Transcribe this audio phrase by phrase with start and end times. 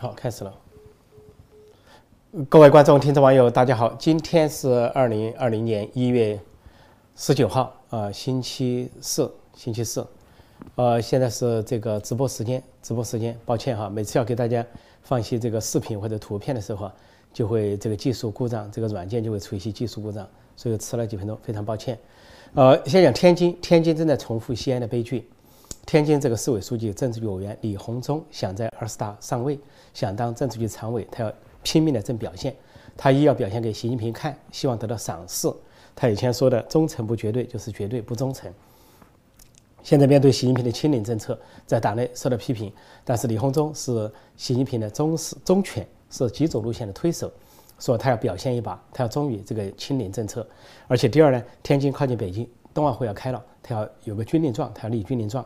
[0.00, 0.54] 好，开始了。
[2.48, 6.38] 各位观众、听众、网友，大家好，今天是二零二零年一月
[7.16, 10.06] 十九号，啊，星期四，星期四，
[10.76, 14.64] 呃，现在是这个直播时间，直播时间，抱歉哈，每次要给大家
[15.02, 16.88] 放一些这个视频或者图片的时候，
[17.32, 20.24] 就会这个技术故障，这个软件就会出一些技术故障，
[20.54, 21.98] 所以迟了几分钟，非常抱歉。
[22.54, 25.28] 呃，先讲天津，天津正在重复西安的悲剧。
[25.88, 29.58] 天津这个市委书记、政治局委员李鸿忠想在二十大上位，
[29.94, 32.54] 想当政治局常委，他要拼命的争表现。
[32.94, 35.50] 他一要表现给习近平看，希望得到赏识。
[35.96, 38.52] 他以前说的“忠诚不绝对，就是绝对不忠诚”。
[39.82, 42.70] 现在面对习近平的亲临政策，在党内受到批评，
[43.02, 47.32] 但是李鸿忠是习近平的忠实忠犬，是极左路线的推手，
[47.78, 50.46] 说他要表现一把，他要忠于这个亲临政策。
[50.86, 55.42] 而且第二呢，天津靠近北京，冬奥会要开了，他要有个军令状，他要立军令状。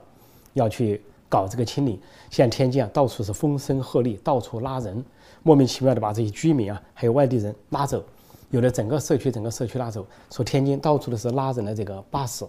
[0.55, 5.05] 要去搞这个清理，现在天津啊，到处是风声鹤唳，到处拉人，
[5.43, 8.03] 莫名其妙的把这些居民啊，还有外地人拉走，
[8.51, 12.45] 有的整个社区整个社区拉走，说天津到处都是拉人的这个巴士，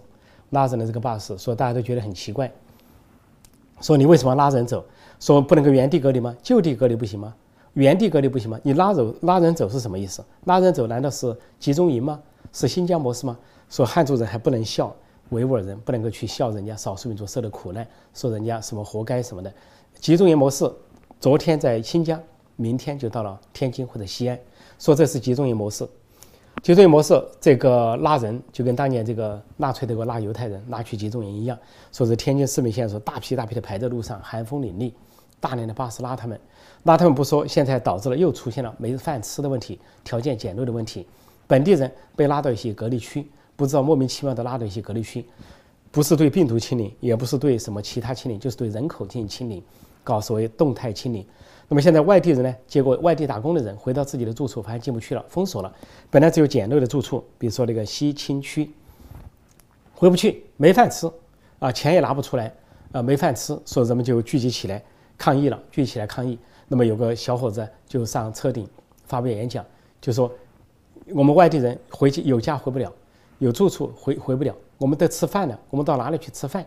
[0.50, 2.52] 拉人的这个巴士，说大家都觉得很奇怪，
[3.80, 4.84] 说你为什么拉人走？
[5.20, 6.36] 说不能够原地隔离吗？
[6.42, 7.34] 就地隔离不行吗？
[7.72, 8.60] 原地隔离不行吗？
[8.62, 10.22] 你拉走拉人走是什么意思？
[10.44, 12.20] 拉人走难道是集中营吗？
[12.52, 13.36] 是新疆模式吗？
[13.70, 14.94] 说汉族人还不能笑。
[15.34, 19.52] 维吾尔人不能够去笑人家少数民族受的苦难，说人家什么活该什么的。
[20.00, 20.70] 集中营模式，
[21.18, 22.20] 昨天在新疆，
[22.54, 24.38] 明天就到了天津或者西安，
[24.78, 25.86] 说这是集中营模式。
[26.62, 31.58] 集中营模式这个拉人，就跟当年这个纳粹德国拉犹太人拉去集中营一样，
[31.90, 34.92] 说是天津市民现在说大批大批的排在路上，寒风凛冽，
[35.40, 36.40] 大量的巴士拉他们，
[36.84, 41.06] 拉他们不说，现在导致了又出现了没饭吃的问题，条件简陋的问题，
[41.48, 43.28] 本地人被拉到一些隔离区。
[43.56, 45.24] 不知道莫名其妙的拉到一些隔离区，
[45.90, 49.62] 不是对病毒清零，也不是对什么其他清零，就是对人口进行清零，
[50.02, 51.24] 搞所谓动态清零。
[51.66, 52.54] 那么现在外地人呢？
[52.66, 55.74] 结果外地打工的人回到自己的住处，发现进不去了，封锁了。
[56.10, 58.70] 本来只有简陋的住处，比如说那个西青区，
[59.94, 61.10] 回不去，没饭吃，
[61.58, 62.52] 啊，钱也拿不出来，
[62.92, 64.82] 啊，没饭吃，所以人们就聚集起来
[65.16, 66.38] 抗议了，聚集起来抗议。
[66.68, 68.68] 那么有个小伙子就上车顶
[69.06, 69.64] 发表演讲，
[70.02, 70.30] 就说
[71.14, 72.92] 我们外地人回去有家回不了。
[73.44, 76.64] 有住处回回不了，我们得吃饭了，我们到哪里去吃饭？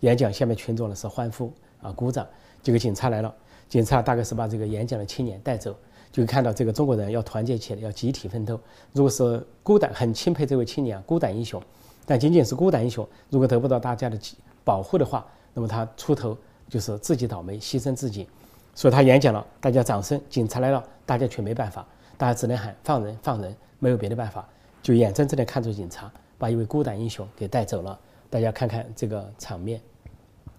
[0.00, 1.50] 演讲下面群众呢是欢呼
[1.80, 2.26] 啊鼓掌，
[2.62, 3.34] 结果警察来了，
[3.66, 5.74] 警察大概是把这个演讲的青年带走，
[6.10, 8.60] 就看到这个中国人要团结起来，要集体奋斗。
[8.92, 11.62] 如果是孤胆，很钦佩这位青年啊，孤胆英雄，
[12.04, 14.18] 但仅仅是孤胆英雄，如果得不到大家的
[14.64, 16.36] 保护的话，那么他出头
[16.68, 18.28] 就是自己倒霉，牺牲自己。
[18.74, 21.86] 所以他演讲了，大家掌声，警察来了，大家却没办法，
[22.18, 24.46] 大家只能喊放人放人，没有别的办法。
[24.82, 27.96] 就眼睁睁地看着警察把一位孤胆英雄给带走了，
[28.28, 29.80] 大家看看这个场面，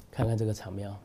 [0.10, 0.96] 看看这个场面啊！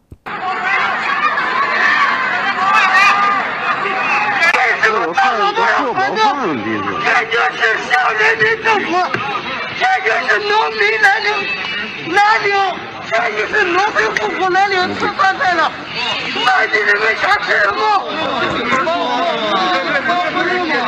[5.01, 6.87] 我看一个做保放的例子。
[7.05, 7.59] 这就是
[7.91, 8.89] 小人民政府，
[9.79, 11.29] 这就是农民来领
[12.15, 12.49] 来领，
[13.11, 15.71] 这就是农村户口来领吃饭菜了。
[16.47, 17.79] 外地人们想吃什么？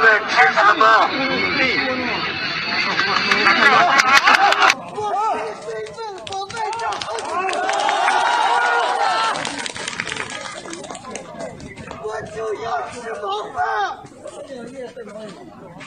[0.00, 0.82] 吃什么？
[12.02, 13.24] 我就要吃饱
[13.54, 13.58] 饭。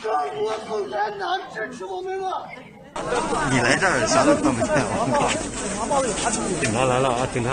[0.01, 0.05] 中
[0.37, 2.27] 国共产党支持我们吗？
[3.49, 5.27] 你来这儿啥都看不见，我靠！
[6.61, 7.27] 警察来了啊！
[7.33, 7.49] 警察，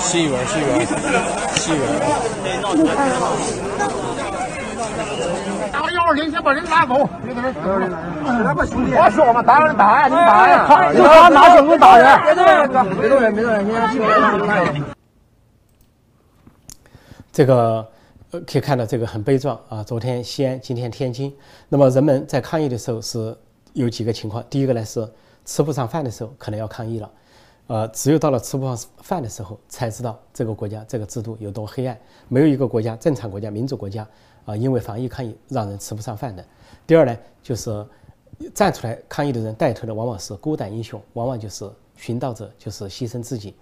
[0.00, 0.86] 西园，西园，
[1.56, 1.82] 西园。
[5.72, 6.94] 打幺二零，先把人拉走。
[6.94, 7.10] 我
[9.10, 12.06] 说嘛，打人打呀，你打呀，你打拿手打人。
[12.24, 14.82] 别动人，别动人，别动人，你
[17.32, 17.88] 这个
[18.32, 19.82] 呃，可以看到这个很悲壮啊。
[19.82, 21.34] 昨天西安，今天天津。
[21.68, 23.36] 那么人们在抗议的时候是
[23.72, 24.44] 有几个情况。
[24.50, 25.08] 第一个呢是
[25.44, 27.10] 吃不上饭的时候可能要抗议了。
[27.68, 31.96] 呃，只有到了吃不上饭的时候，才知道这个国家这个制度有多黑暗。
[32.28, 34.06] 没有一个国家正常国家、民主国家。
[34.44, 36.44] 啊，因为防疫抗疫让人吃不上饭的。
[36.86, 37.86] 第二呢，就是
[38.54, 43.54] 站出来抗议的人带头的往往是孤胆英雄，往往就是寻道者，就是牺牲自己。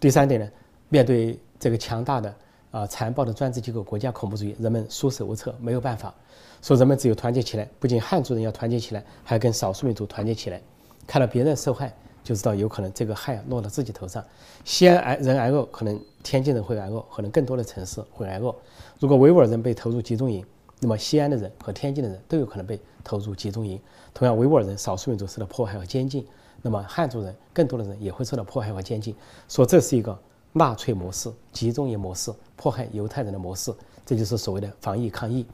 [0.00, 0.48] 第三点呢，
[0.88, 2.34] 面对这个强大的
[2.70, 6.14] 啊残暴的专制机构国家恐怖主义，人们束手无策，没有办法。
[6.62, 10.60] 说人们只有团结起来，不仅汉族人要团结起来，还要跟少数民族团结起来。
[11.06, 11.94] 看到别人受害，
[12.24, 14.24] 就知道有可能这个害落到自己头上。
[14.64, 18.52] 西安挨人挨饿，可能天津人会挨饿，可能更多的城市会挨饿。
[18.98, 20.44] 如果维吾尔人被投入集中营，
[20.80, 23.78] 那么西安的人和天津的人都有可能被投入集中营。
[24.12, 26.26] 同样，维吾尔人少数民族受到迫害和监禁，
[26.62, 29.14] 那么汉族人更多的人也会受到迫害和监禁。
[29.48, 30.18] 说这是一个
[30.52, 33.72] 纳粹模式、集中营模式、迫害犹太人的模式，
[34.06, 35.44] 这就是所谓的防疫抗疫。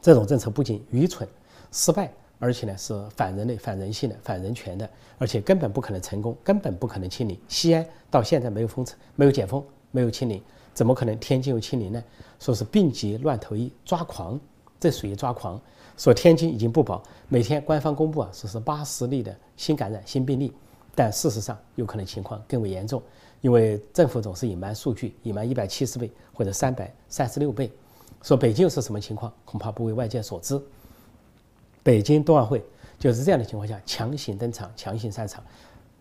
[0.00, 1.28] 这种政策不仅愚蠢、
[1.70, 2.10] 失败，
[2.40, 4.88] 而且呢是反人类、反人性的、反人权的，
[5.18, 7.38] 而且根本不可能成功，根本不可能清零。
[7.46, 10.42] 西安到现在没有封城、没有解封、没有清零，
[10.74, 12.02] 怎么可能天津有清零呢？
[12.40, 14.40] 说是病急乱投医，抓狂，
[14.80, 15.60] 这属于抓狂。
[15.98, 20.50] 说天津已经不保，每天官方公布啊，说是八十例的新感染新病例，
[20.94, 23.02] 但事实上有可能情况更为严重，
[23.42, 27.70] 因为政府总是隐瞒数据，隐瞒一百七十倍或者三百三十六倍。
[28.22, 30.58] 说北京又是什么情况，恐怕不为外界所知。
[31.82, 32.62] 北京冬奥会
[32.98, 35.42] 就是这样的情况下强行登场、强行上场，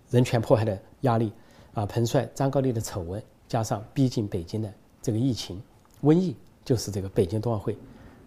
[0.09, 1.31] 人权迫害的压力
[1.73, 5.61] 啊，彭帅、张高丽的丑闻，加上逼近北京的这个疫情
[6.03, 6.35] 瘟疫，
[6.65, 7.77] 就是这个北京冬奥会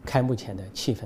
[0.05, 1.03] 开幕前的气氛。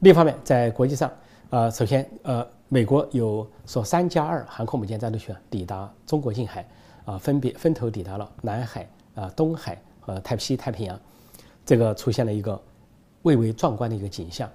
[0.00, 1.12] 另一方面，在国际上，
[1.50, 6.66] 呃，首先，呃，美国有说三加二航空母舰战斗群抵达中国近海，
[7.04, 10.98] 啊，分别分头抵达了南海、啊东海和太西太平洋，
[11.66, 12.58] 这个出现了一个
[13.22, 14.48] 蔚为壮观的一个景象。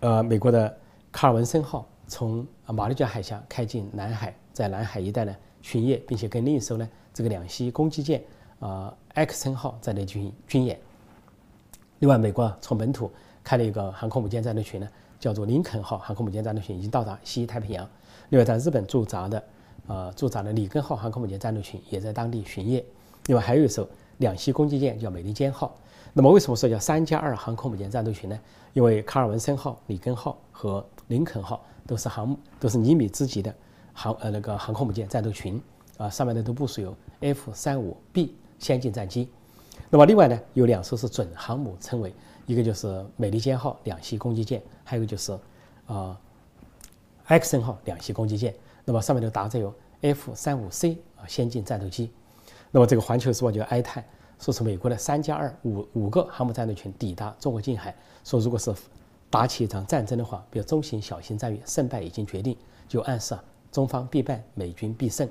[0.00, 0.76] 呃，美国的
[1.10, 8.22] 卡尔文森号从马六甲海峡开进南海，在南海一带呢巡夜，并且跟另一艘呢这个两栖攻击舰
[8.60, 10.78] 啊埃克森号在那进行军演。
[11.98, 13.10] 另外，美国从本土。
[13.46, 14.88] 开了一个航空母舰战斗群呢，
[15.20, 17.86] 叫做林肯号航空母舰战斗群，已经到达西太平洋。
[18.30, 19.44] 另外，在日本驻扎的，
[19.86, 22.82] 呃，驻扎的里根号航空母舰战斗群也在当地巡夜。
[23.26, 23.86] 另外，还有一艘
[24.16, 25.76] 两栖攻击舰叫美利坚号。
[26.16, 28.38] 那么，为什么说叫三加二航空母舰战斗群呢？
[28.72, 33.52] 因为卡尔文森号、里根号和林肯号都是航都是尼米兹级的
[33.92, 35.60] 航呃那个航空母舰战斗群
[35.98, 39.28] 啊，上面的都部署有 F 三五 B 先进战机。
[39.90, 42.14] 那么，另外呢，有两艘是准航母，称为。
[42.46, 45.32] 一个就是美利坚号两栖攻击舰，还有一个就是
[45.86, 46.14] 啊
[47.28, 48.54] 埃克森号两栖攻击舰。
[48.84, 49.72] 那么上面都搭载有
[50.02, 52.10] F 三五 C 啊先进战斗机。
[52.70, 54.04] 那么这个《环球时报》就哀叹，
[54.38, 57.94] 说是美国的三加二五五个航母战斗群抵达中国近海，
[58.24, 58.74] 说如果是
[59.30, 62.56] 打起一场战争的话，比如中型、小型战役，胜败已经决定，
[62.88, 65.28] 就暗示啊中方必败，美军必胜。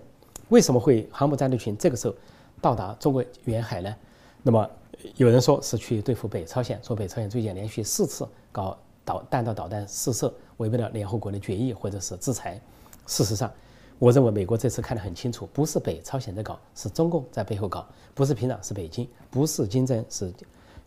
[0.50, 2.16] 为什么会航母战斗群这个时候
[2.62, 3.96] 到达中国远海呢？
[4.42, 4.70] 那么。
[5.18, 12.58] 有人说是去对付北朝鲜，说北朝鲜最近连续四次搞导弹道导弹试射，违背了联合国的决议或者是制裁。
[13.06, 13.52] 事实上，
[14.00, 20.32] 我认为美国这次看得很清楚，不是北朝鲜在搞，是中共在背后搞，不是平壤是北京，不是金正是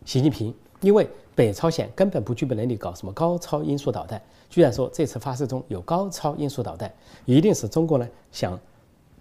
[0.05, 4.21] 习近平，因为北朝鲜根本不具备能力搞什么高超音速导弹。
[4.49, 6.93] 居然说这次发射中有高超音速导弹，
[7.25, 8.59] 一定是中国呢想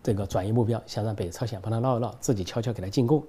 [0.02, 3.22] 这个转移目标，想让北朝鲜帮他闹一闹，自己悄悄给他进贡。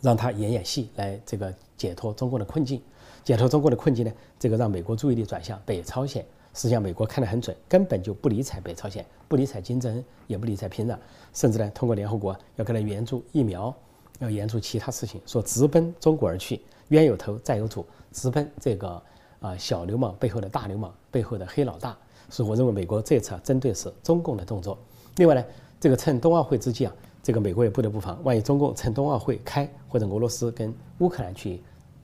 [0.00, 2.82] 让他演演戏来这个解脱中国的困境，
[3.24, 4.12] 解脱中国的困境呢？
[4.38, 6.22] 这个让美国注意力转向北朝鲜。
[6.54, 10.96] 实际上，美国看得很准，根本就不理睬北朝鲜，不理睬金正恩，也不理睬平壤，
[11.32, 13.74] 甚至呢，通过联合国要给他援助疫苗，
[14.20, 16.60] 要援助其他事情，说直奔中国而去。
[16.88, 19.02] 冤有头债有主，直奔这个
[19.40, 21.96] 啊小流氓背后的大流氓背后的黑老大。
[22.30, 24.78] 所以，我认为美国这次啊，针对是中共的动作。
[25.16, 25.44] 另外呢，
[25.80, 26.94] 这个趁冬奥会之际啊。
[27.22, 31.58] 这个美国也不得不防，万一中共趁冬奥会开，或者俄罗斯跟乌克兰去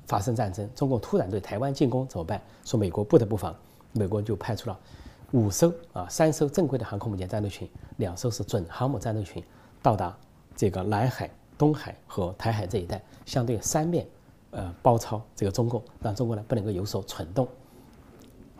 [0.07, 2.41] 发生战争，中共突然对台湾进攻怎么办？
[2.65, 3.55] 说美国不得不防，
[3.93, 4.79] 美国就派出了
[5.33, 9.43] 五艘啊，三艘正规的航空母舰战斗群，两艘是准航母战斗群，
[9.83, 10.17] 到达
[10.57, 14.07] 这个南海、东海和台海这一带，相对三面
[14.51, 17.47] 呃包抄这个中共，让中国呢不能够有所蠢动。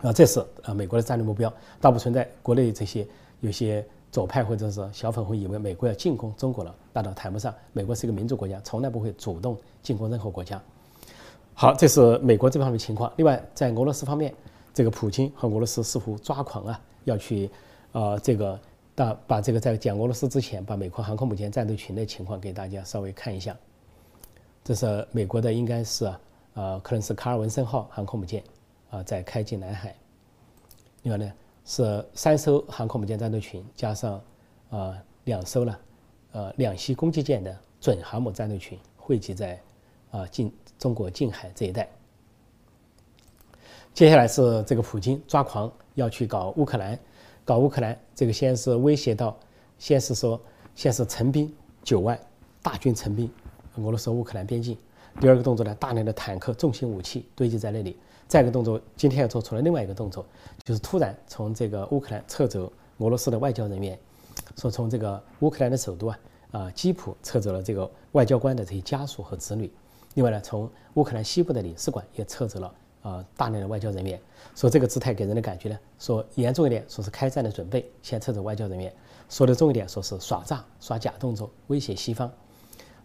[0.01, 3.07] 啊，这是呃美国的战略目标，倒不存在国内这些
[3.39, 3.85] 有些。
[4.11, 7.55] 左派或者是小粉红以为美国要进攻中国了，那倒谈不上。
[7.71, 10.61] 美国是一个民主国家，从来不会主动进攻任何国家。
[11.53, 13.09] 好，这是美国这方面情况。
[13.15, 14.35] 另外，在俄罗斯方面，
[14.73, 17.49] 这个普京和俄罗斯似乎抓狂啊，要去，
[17.91, 18.59] 呃，这个
[18.95, 23.55] 大把这个在讲俄罗斯之前，把美国航空母舰战斗群的情况给大家稍微看一下。
[24.63, 26.13] 这是美国的，应该是
[26.53, 28.43] 呃，可能是卡尔文森号航空母舰
[28.89, 29.95] 啊，在开进南海。
[31.03, 31.31] 另外呢？
[31.63, 34.19] 是三艘航空母舰战斗群，加上，
[34.71, 35.77] 呃，两艘呢，
[36.31, 39.61] 呃，两栖攻击舰的准航母战斗群汇集在，
[40.09, 41.87] 啊，近中国近海这一带。
[43.93, 46.97] 接下来是这个普京抓狂，要去搞乌克兰，
[47.43, 47.97] 搞乌克兰。
[48.15, 49.37] 这个先是威胁到，
[49.77, 50.39] 先是说，
[50.73, 52.17] 先是成兵九万，
[52.63, 53.29] 大军成兵
[53.75, 54.77] 俄罗斯乌克兰边境。
[55.19, 57.97] 第二个动作呢，大量的坦克、重型武器堆积在那里。
[58.29, 60.25] 再一个动作，今天又做出了另外一个动作，
[60.63, 63.99] 就是突然从这个乌克兰撤走俄罗斯的外交人员，
[64.55, 66.19] 说从这个乌克兰的首都啊
[66.51, 69.69] 啊基辅撤走了这个外交官的这些家属和子女。
[70.13, 74.19] 另外呢，从乌克兰西部的领事馆也撤走了啊大量的外交人员。
[74.55, 78.91] 说这个姿态给人的感觉呢，说严重一点，说是开战的准备，先撤走外交人员；
[79.29, 82.31] 说的重一点，说是耍诈、耍假动作，威胁西方。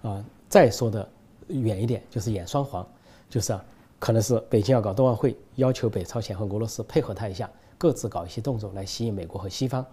[0.02, 1.08] 啊，再说的
[1.48, 2.86] 远一点，就是演双簧，
[3.28, 3.64] 就是啊，
[3.98, 9.84] 可能是北京要搞冬奥会，要求北朝鲜和俄罗斯配合他一下，各自搞一些动作来吸引美国和西方，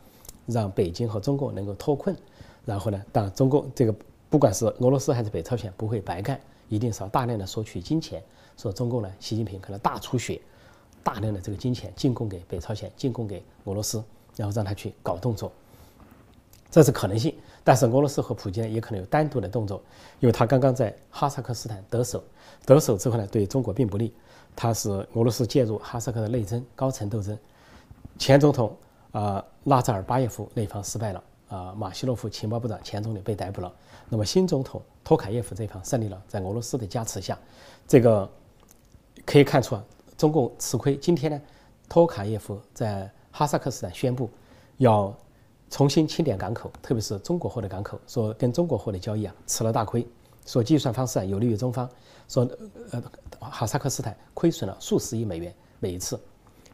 [0.47, 2.15] 让北京和中共能够脱困。
[2.65, 3.95] 然后呢，当中共这个
[4.29, 8.23] 不管是俄罗斯还是北朝鲜不会白干，一定是要大量的索取金钱。
[8.57, 10.39] 说中共呢，习近平可能大出血，
[11.03, 14.03] 大量的这个金钱进贡给北朝鲜，进贡给俄罗斯，
[14.35, 15.51] 然后让他去搞动作，
[16.69, 17.35] 这是可能性。
[17.65, 19.81] 但是俄罗斯和普京，也可能有单独的动作，
[20.19, 22.21] 因为他刚刚在哈萨克斯坦得手，
[22.65, 24.13] 得手之后呢，对中国并不利。
[24.55, 27.37] 他是俄罗斯介入哈萨克的内争、高层斗争，
[28.19, 28.75] 前总统
[29.11, 33.73] 啊纳扎尔巴耶夫那方失败了啊，马西洛夫情报部长前总理被逮捕了，
[34.09, 37.35] 那么新总统托卡耶夫这方胜利了，在俄罗斯的加持下，
[37.87, 38.29] 这个
[39.25, 39.83] 可以看出啊，
[40.17, 40.95] 中共吃亏。
[40.97, 41.41] 今天呢，
[41.89, 44.29] 托卡耶夫在哈萨克斯坦宣布
[44.77, 45.15] 要。
[45.69, 50.07] 重新清点港口，特别是中国货的港口，说跟中国货的交易啊吃了大亏，
[50.45, 51.89] 说计算方式啊有利于中方，
[52.27, 52.47] 说
[52.91, 53.03] 呃
[53.39, 56.19] 哈萨克斯坦亏损了数十亿美元每一次，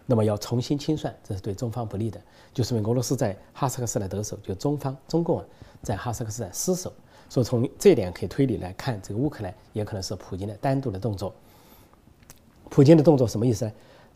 [0.05, 2.21] 那么要重新清算，这是对中方不利的，
[2.53, 5.45] 就说明俄罗斯在哈萨克斯坦得手，就中方中共啊
[5.81, 6.91] 在哈萨克斯坦失守，
[7.29, 11.33] 所以从这点可以推理来看，这个乌克兰也可能是普京的单独的动作。
[12.69, 13.71] 普京的动作什么意思呢？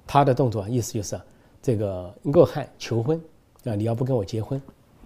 [0.05, 1.19] 他的动作意思就是
[1.61, 3.21] 这个恶汉求婚。
[3.65, 4.61] 啊，你要不跟我结婚，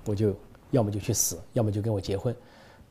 [0.06, 0.36] 我就
[0.72, 2.36] 要么就去死，要么就跟我结婚。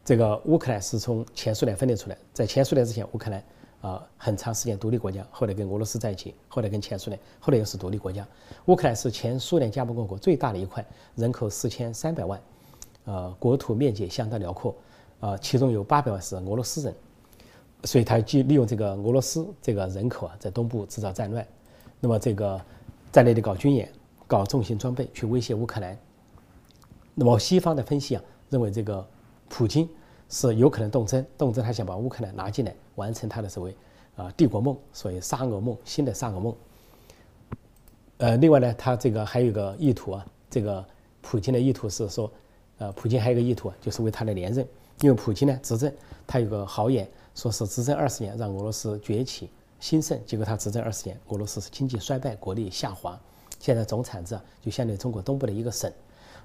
[0.04, 3.42] 这个乌克兰是从前苏联分裂出来，在前苏联之前，乌克兰
[3.80, 8.24] 啊很长时间独立国家，后来跟俄罗斯在一起，后来跟前苏联，后来又是独立国家。
[8.66, 10.86] 乌克兰是前苏联加盟共和国最大的一块，
[11.16, 12.40] 人口四千三百万，
[13.06, 14.72] 呃，国土面积相当辽阔，
[15.18, 16.94] 啊，其中有八百万是俄罗斯人，
[17.86, 21.46] 所以他就利用这个俄罗斯这个人口啊，在东部制造战乱，
[22.00, 22.60] 那么这个
[23.10, 23.90] 在那里搞军演。
[24.28, 25.96] 搞重型装备去威胁乌克兰，
[27.14, 29.06] 那么西方的分析啊，认为这个
[29.48, 29.88] 普京
[30.28, 33.76] 是有可能动真，动真他想把乌克兰拿进来，完成他的所谓
[34.16, 36.52] 啊帝国梦，所谓沙俄梦，新的沙俄梦。
[38.18, 40.84] 呃，另外呢，他这个还有一个意图啊，这个
[41.22, 42.28] 普京的意图是说，
[42.78, 44.66] 呃，普京还有一个意图啊，就是为他的连任，
[45.02, 45.92] 因为普京呢执政，
[46.26, 53.20] 他有个豪言，说是执政二十年让俄罗斯崛起兴盛，结果他执政二十年，俄罗斯是经济衰败，国力下滑。
[53.60, 55.92] 现在总产值啊，就相当于中国东部的一个省。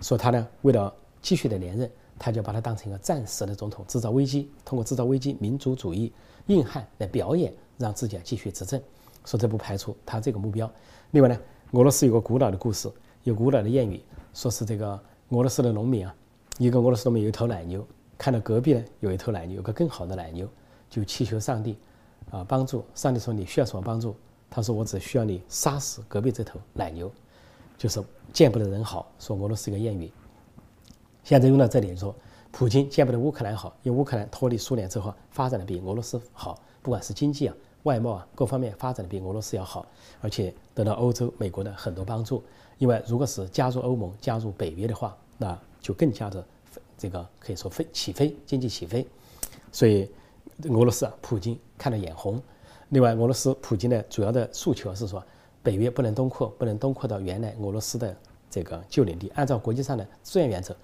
[0.01, 6.11] 说他呢，为了继续的连任，他就把他当成一个暂时的总统，制造危机，通过制造危机、民族主义
[6.47, 8.81] 硬汉来表演，让自己啊继续执政。
[9.25, 10.69] 说这不排除他这个目标。
[11.11, 11.39] 另外呢，
[11.71, 12.91] 俄罗斯有个古老的故事，
[13.23, 14.87] 有古老的谚语，说是这个
[15.29, 16.13] 俄罗斯的农民啊，
[16.57, 20.49] 一个俄罗斯农民有一头奶牛，看到隔壁呢有一头奶牛，有个更好的奶牛，
[20.91, 21.75] 就祈求上帝
[22.29, 22.85] 啊帮助。
[22.93, 24.15] 上帝说你需要什么帮助？
[24.53, 27.09] 他说：“我只需要你杀死隔壁这头奶牛，
[27.77, 30.11] 就是见不得人好。”说俄罗斯一个谚语，
[31.23, 32.13] 现在用到这里说，
[32.51, 39.87] 普京见不得乌克兰好，因为乌克兰脱离苏联之后发展的比俄罗斯好，不管是经济啊、外贸啊各方面发展的比俄罗斯要好，
[40.19, 42.43] 而且得到欧洲、美国的很多帮助。
[42.77, 46.45] 因为如果是加入欧盟、加入北约的话，那就更加的
[46.97, 49.07] 这个可以说飞起飞，经济起飞。
[49.71, 50.11] 所以
[50.63, 52.41] 俄罗斯啊，普京看得眼红。
[52.89, 55.23] 另外，俄罗斯普京的主要的诉求是说，
[55.63, 58.15] 北约不能东扩，不能东扩到原来俄罗斯的
[58.49, 59.31] 这个旧领地。
[59.35, 60.75] 按照国际上的自愿原则，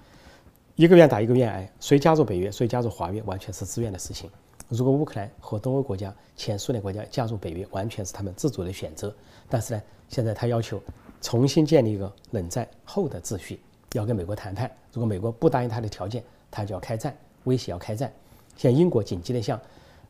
[0.76, 4.30] 一个愿打一个愿挨，谁加入北约，谁加入华约，完全是自愿的事情。
[4.70, 9.14] 如果乌克兰和东欧国家、前苏联国家加入北约，完全是他们自主的选择。
[9.50, 10.82] 但是呢，现在他要求
[11.22, 13.60] 重新建立一个冷战后的秩序，
[13.94, 14.70] 要跟美国谈判。
[14.94, 18.12] 如果美国不答应他的条件，他就要开战，威胁要开战。
[18.58, 19.60] 像英国紧急的向。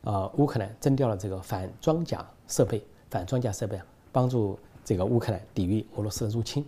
[0.04, 6.66] 啊，乌克兰征调了这个反装甲设备，反装甲设备啊，帮助这个乌克兰抵御俄罗斯的入侵。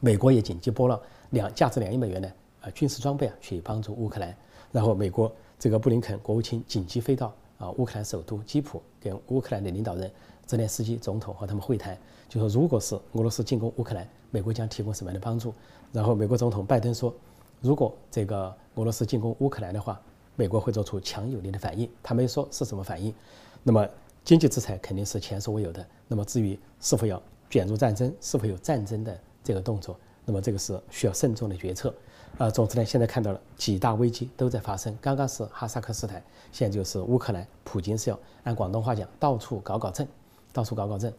[0.00, 0.98] 美国也紧急拨了
[1.30, 4.34] 两价值两亿美元的啊军事装备啊，去帮助乌克兰。
[4.70, 10.10] 然后，美国这个布林肯国务卿紧急飞到啊乌克兰首都基辅，跟乌克兰的领导人
[10.46, 11.98] 泽连斯基总统和他们会谈，
[12.30, 15.52] 就说如果是俄罗斯进攻乌克兰，美国将提供什么样的帮助。
[15.92, 17.12] 然后，美国总统拜登说，
[17.60, 20.00] 如果这个俄罗斯进攻乌克兰的话。
[20.36, 23.14] 美国会做出强有力的反应，他没说是什么反应。
[23.62, 23.86] 那么
[24.24, 25.86] 经济制裁肯定是前所未有的。
[26.08, 27.20] 那么至于是否要
[27.50, 31.94] 卷入战争，是否有战争的这个动作，那么这个是需要慎重的决策。
[32.38, 34.96] 啊，总之呢，现在看到了几大危机都在发生。
[35.02, 37.46] 刚刚是哈萨克斯坦，现在就是乌克兰。
[37.62, 40.08] 普京是要按广东话讲，到处搞搞震，
[40.50, 41.12] 到处搞搞震。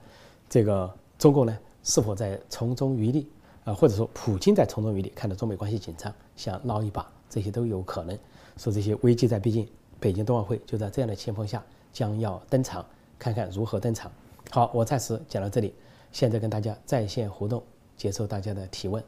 [0.49, 3.29] 这个中共呢，是否在从中渔利？
[3.63, 8.17] 啊，或者说普京在从中渔利，看到中美关系紧张，想捞一把，这些都有可能。
[8.57, 9.67] 说这些危机在逼近，
[9.99, 12.85] 北京冬奥会就在这样的情况下将要登场，
[13.17, 14.11] 看看如何登场。
[14.51, 15.73] 好，我暂时讲到这里，
[16.11, 17.63] 现在跟大家在线互动，
[17.97, 19.03] 接受大家的提问。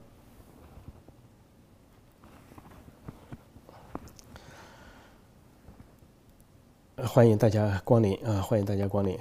[7.07, 8.41] 欢迎大家光临啊！
[8.41, 9.17] 欢迎大家光临。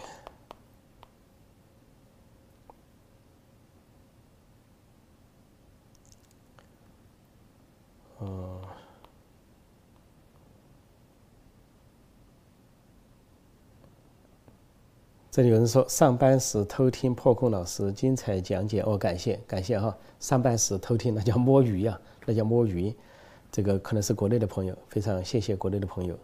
[15.34, 19.98] 这里有人说上班时偷听破空老师精彩讲解哦，感谢感谢哈！
[20.20, 22.94] 上班时偷听那叫摸鱼呀，那叫摸鱼。
[23.50, 26.16] 这个可能是国内的朋友，非常谢谢国内的朋友。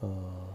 [0.00, 0.46] 嗯，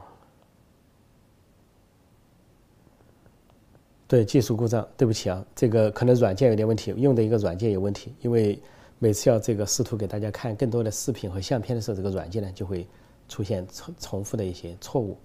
[4.07, 8.59] 对，技术故障，对不起啊，这个可能软件有点问题，用的一个软件有问题，因为
[8.97, 12.87] 每次要这个试图给大家看更多的视频和相片的时候，这个软件呢就会
[13.27, 15.17] 出现重重复的一些错误，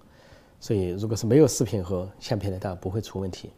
[0.59, 3.51] 所以如果是没有视频和相片的，当然不会出问题。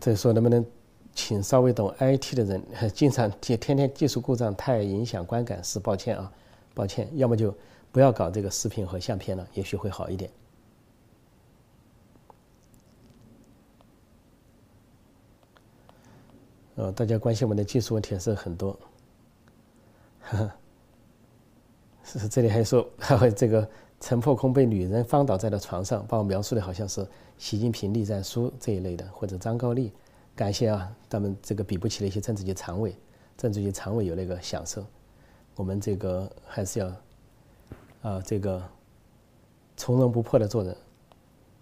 [0.00, 0.62] 这说能不能
[1.14, 2.62] 请稍微懂 IT 的人？
[2.92, 6.30] 经常天天天技术故障太影响观感，是抱歉啊，
[6.74, 7.08] 抱歉。
[7.16, 7.54] 要么就
[7.90, 10.30] 不要搞这个视频和相片了，也许会好一点。
[16.76, 18.78] 呃，大家关心我们的技术问题是很多。
[22.02, 23.68] 是这里还说，还 会这个
[24.00, 27.06] 陈破空被女人放倒在了床上，把我描述的好像是。
[27.36, 29.92] 习近平立战书这一类的，或者张高丽，
[30.36, 32.96] 感谢啊，他们这个比不起那些政治局常委，
[33.36, 34.86] 政治局常委有那个享受，
[35.56, 36.92] 我们这个还是要，
[38.02, 38.62] 啊，这个
[39.76, 40.76] 从容不迫的做人，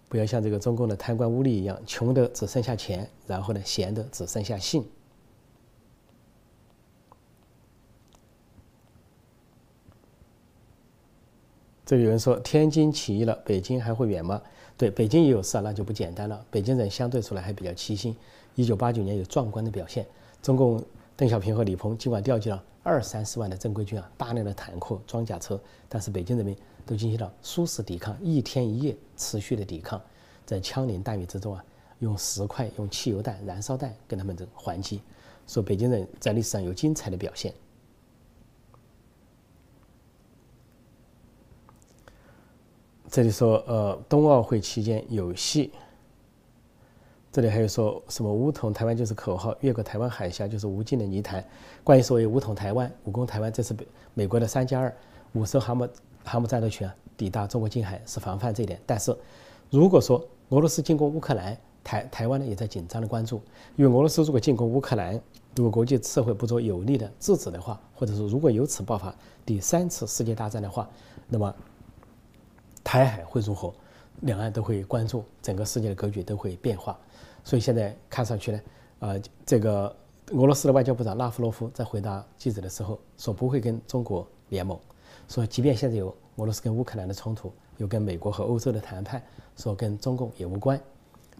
[0.07, 4.85] 不要像这个中共的贪官污吏一样，穷的只剩下钱，然后呢，闲的只剩下性。
[11.85, 14.41] 这里有人说天津起义了，北京还会远吗？
[14.77, 16.45] 对，北京也有事啊，那就不简单了。
[16.49, 18.15] 北京人相对出来还比较齐心。
[18.55, 20.05] 一九八九年有壮观的表现，
[20.41, 20.81] 中共
[21.17, 26.55] 邓小平和李鹏尽管调集了二三十万的正规军啊，大量的坦克、装甲车，但是北京人民
[26.85, 30.01] 都进行了殊死抵抗，一天一夜持续的抵抗，
[30.45, 31.63] 在枪林弹雨之中啊，
[31.99, 35.01] 用石块、用汽油弹、燃烧弹跟他们的还击，
[35.47, 37.53] 说北京人在历史上有精彩的表现。
[43.13, 45.71] 这里说，呃，冬奥会期间有戏。
[47.31, 51.45] 这里还有说什么“武统台湾”就是口号，越过台湾海峡就是无尽的泥潭。
[51.83, 54.91] 关于所谓“武统台湾”、“武攻台湾”，这是美美国的三加二
[55.33, 55.87] 五艘航母
[56.23, 58.81] 航母战斗群啊抵达中国近海是防范这一点。
[58.83, 59.15] 但是，
[59.69, 60.17] 如果说
[60.49, 63.39] 俄罗斯进攻乌克兰，台台湾呢也在紧张的关注，
[63.75, 65.21] 因为俄罗斯如果进攻乌克兰，
[65.55, 69.13] 如果国际社会不做有力的制止的话，或者说如果由此爆发
[69.45, 70.89] 第三次世界大战的话，
[71.29, 71.55] 那么。
[72.83, 73.73] 台海会如何？
[74.21, 76.97] 两岸都会关注，整个世界的格局都会变化。
[77.43, 78.61] 所以现在看上去呢，
[78.99, 79.93] 呃，这个
[80.31, 84.79] 俄罗斯的外交部长拉夫罗夫在回答记者的时候说不会跟中国联盟，
[85.27, 89.21] 说即便现在有俄罗斯跟乌克兰的冲突，有跟美国和欧洲的谈判，
[89.57, 90.79] 说跟中共也无关。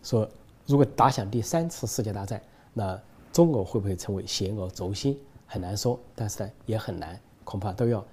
[0.02, 0.28] 说
[0.66, 2.42] 如果打响第三次世界大战，
[2.74, 3.00] 那
[3.32, 8.04] 中俄会不会成为邪恶轴心很难说，但是呢也很难，恐怕都要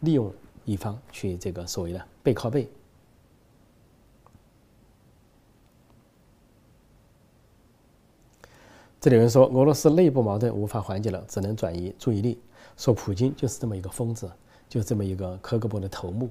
[0.00, 0.32] 利用
[0.64, 2.68] 一方去这个所谓的背靠背。
[9.06, 12.40] 这里有人说，俄罗斯内部矛盾无法缓解了，只能转移注意力。
[12.76, 14.28] 说普京就是这么一个疯子，
[14.68, 16.28] 就这么一个科格勃的头目，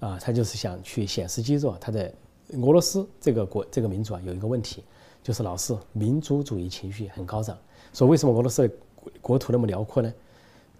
[0.00, 1.76] 啊，他就是想去显示肌肉。
[1.80, 2.12] 他在
[2.54, 4.82] 俄罗斯这个国这个民族啊，有一个问题，
[5.22, 7.56] 就是老是民族主义情绪很高涨。
[7.92, 8.74] 说为什么俄罗斯的
[9.20, 10.12] 国土那么辽阔呢？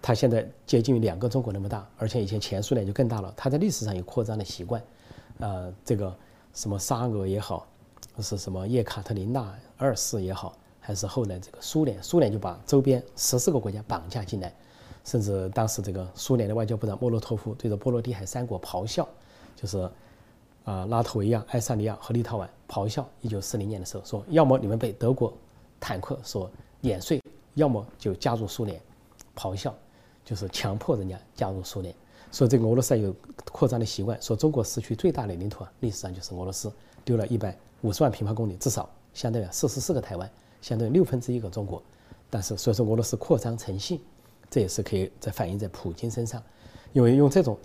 [0.01, 3.33] 他现在接近于两个中国那么大，而且以前前苏联就更大了。
[3.37, 4.83] 他在历史上有扩张的习惯，
[5.39, 6.13] 呃，这个
[6.53, 7.65] 什么沙俄也好，
[8.19, 10.53] 是什么叶卡特琳娜二世也好。
[10.87, 14.55] 还是后来这个苏联，苏联就把周边十四个国家绑架进来，
[15.03, 19.05] 甚至当时这个苏联的外交部长莫洛托夫对着波罗的海三国咆哮，
[19.53, 19.79] 就是
[20.63, 23.05] 啊拉脱维亚、爱沙尼亚和立陶宛咆哮。
[23.19, 25.33] 一九四零年的时候说，要么你们被德国
[25.77, 27.21] 坦克所碾碎，
[27.55, 28.79] 要么就加入苏联。
[29.35, 29.75] 咆哮
[30.23, 31.93] 就是强迫人家加入苏联。
[32.31, 33.13] 说这个俄罗斯有
[33.51, 36.71] 扩张的习惯，说中国失去最大的领土啊，历史上就是俄罗斯
[37.03, 40.31] 丢了一百五十万平方公里，至少相当于四十四个台湾。
[40.67, 41.81] 相当于六分之一个中国，
[42.29, 44.01] 但是所以说俄罗斯扩张成性，
[44.49, 46.43] 这也是可以在反映在普京身上，
[46.91, 47.57] 因为用这种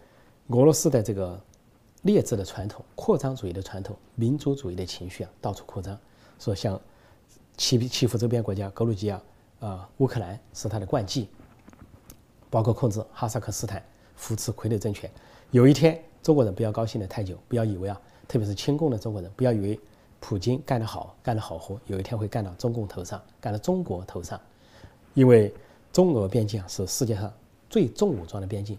[0.50, 1.40] 俄罗斯的这个
[2.02, 5.98] 劣质的传统、扩张主义的传统、民族主义的情绪啊，到处扩张，
[6.38, 6.80] 说像
[7.56, 9.20] 欺欺负周边国家，格鲁吉亚
[9.58, 11.28] 啊、乌克兰是他的惯技，
[12.50, 13.84] 包括控制哈萨克斯坦、
[14.14, 15.10] 扶持傀儡政权。
[15.50, 19.80] 有一天，中国人不要高兴的太久，不要以为啊，特别是亲共的中国人，不要以为
[20.24, 24.40] 普京干得好，干得好活，有一天会干到中共头上，干到中国头上，
[25.14, 25.52] 因为
[25.92, 27.30] 中俄边境啊是世界上
[27.68, 28.78] 最重武装的边境，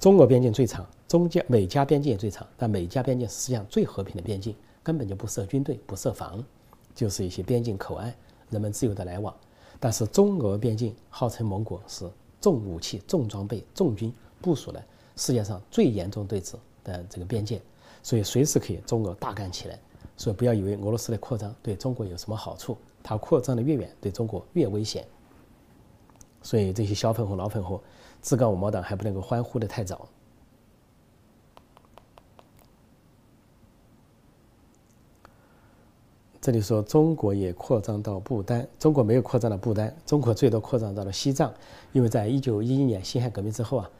[0.00, 6.44] 中俄边境最长，中加美加边境也最长，但美加边境是世界上最和平的边境，根本就不设军队，不设防，
[6.92, 8.12] 就是一些边境口岸，
[8.50, 9.32] 人们自由的来往。
[9.78, 17.62] 但是中俄边境号称盟国是重武器、重装备、重军部署的世界上最严重对峙的这个边界，
[18.02, 19.78] 所以随时可以中俄大干起来。
[20.20, 25.02] 所以不要以为俄罗斯的扩张对中国有什么好处，它扩张的越远，对中国越危险。
[26.42, 27.80] 所以这些小粉红、老粉红，
[28.20, 30.06] 自告我毛党还不能够欢呼的太早。
[36.38, 41.50] 这里说中国也扩张到不丹，中国没有扩张到不丹，中国最多扩张到了西藏，
[41.92, 43.90] 因为在一九一一年辛亥革命之后啊，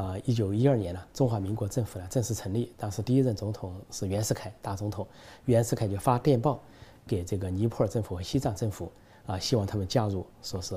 [0.00, 5.06] 啊一九一二年呢，中华民国政府呢正式成立，当时第一任总统是袁世凯大总统，
[5.44, 6.58] 袁世凯就发电报
[7.06, 8.90] 给这个尼泊尔政府和西藏政府
[9.26, 10.74] 啊，希望他们加入，说是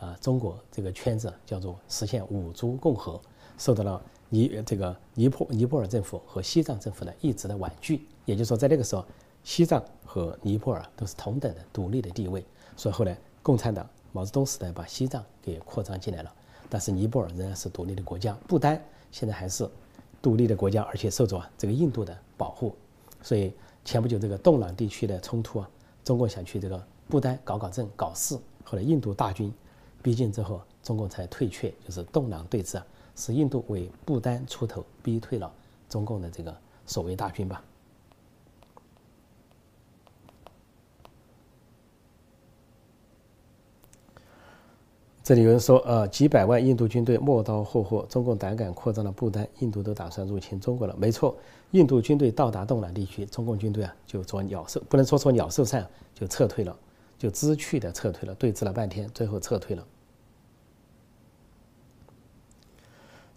[0.00, 3.20] 啊中国这个圈子叫做实现五族共和，
[3.56, 9.04] 受到了尼这个尼泊尼泊尔政府和西藏政府的一直的婉拒，也就是说在那个时候。
[9.46, 12.42] 西藏和尼泊尔都是同等的独立的地位，
[12.78, 16.32] 所以后来共产党毛泽东时代把西藏给扩张进来了，
[16.74, 19.64] 但是尼泊尔仍然是独立的国家，不丹现在还是
[20.20, 22.74] 独立的国家，而且受着这个印度的保护，
[23.22, 23.52] 所以
[23.84, 25.70] 前不久这个洞朗地区的冲突啊，
[26.02, 29.54] 中共想去这个不丹搞搞政搞事，后来印度大军
[30.02, 35.48] 逼近之后，中共才退却，就是洞朗对峙啊，是印度为不丹出头，逼退了
[35.88, 36.52] 中共的这个
[36.86, 37.62] 所谓大军吧。
[45.24, 50.94] 这里有人说，呃，几百万印度军队磨刀霍霍，中共胆敢扩张到不丹，印度都打算入侵中国了。
[50.98, 51.34] 没错，
[51.70, 56.76] 印度军队到达洞朗地区，中共军队啊就做鸟兽，不能说做鸟兽散，就撤退了，
[57.18, 59.82] 就知趣的撤退了，对峙了半天，最后撤退了。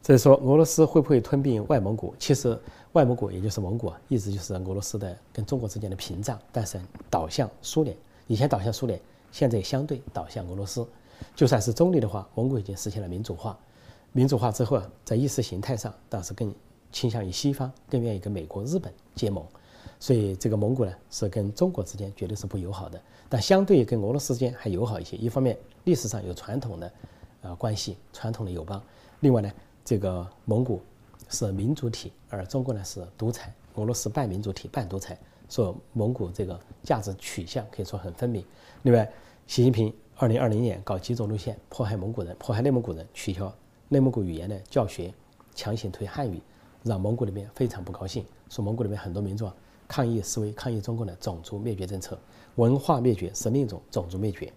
[0.01, 2.13] 所以说，俄罗斯会不会吞并外蒙古？
[2.19, 2.59] 其实，
[2.91, 6.77] 外蒙古也就是蒙古啊，一直就是俄罗斯的跟中国之间的屏障，但是
[7.09, 7.95] 倒向苏联，
[8.27, 8.99] 以前倒向苏联，
[9.31, 10.85] 现在相对倒向俄罗斯。
[11.35, 13.57] 就算是中立的话，蒙古已经实现了民主化。
[14.13, 16.53] 民主化之后啊，在意识形态上，倒是更
[16.91, 19.45] 倾向于西方，更愿意跟美国、日本结盟。
[19.99, 22.99] 所以这个蒙古呢，是跟中国之间绝对是不友好的，
[23.29, 25.15] 但相对于跟俄罗斯之间还友好一些。
[25.17, 26.91] 一方面历史上有传统的
[27.41, 28.79] 呃关系，传统的友邦；
[29.19, 29.51] 另外呢，
[29.85, 30.81] 这个蒙古
[31.29, 38.43] 是民主体，而中国呢是独裁，俄罗斯半民主体半独裁，所以蒙古这个价值取向可以说很分明。
[38.83, 39.07] 另外，
[39.45, 39.93] 习近平。
[40.19, 43.53] 二零二零年搞几种路线迫害蒙古人，迫害内蒙古人，取消
[43.87, 45.13] 内蒙古语言的教学，
[45.53, 46.41] 强行推汉语，
[46.81, 49.51] 让蒙古那边非常不高兴，说蒙古那边很多民众
[49.87, 52.19] 抗议示威，抗议中共的种族灭绝政策，
[52.55, 54.51] 文化灭绝是另一种种族灭绝，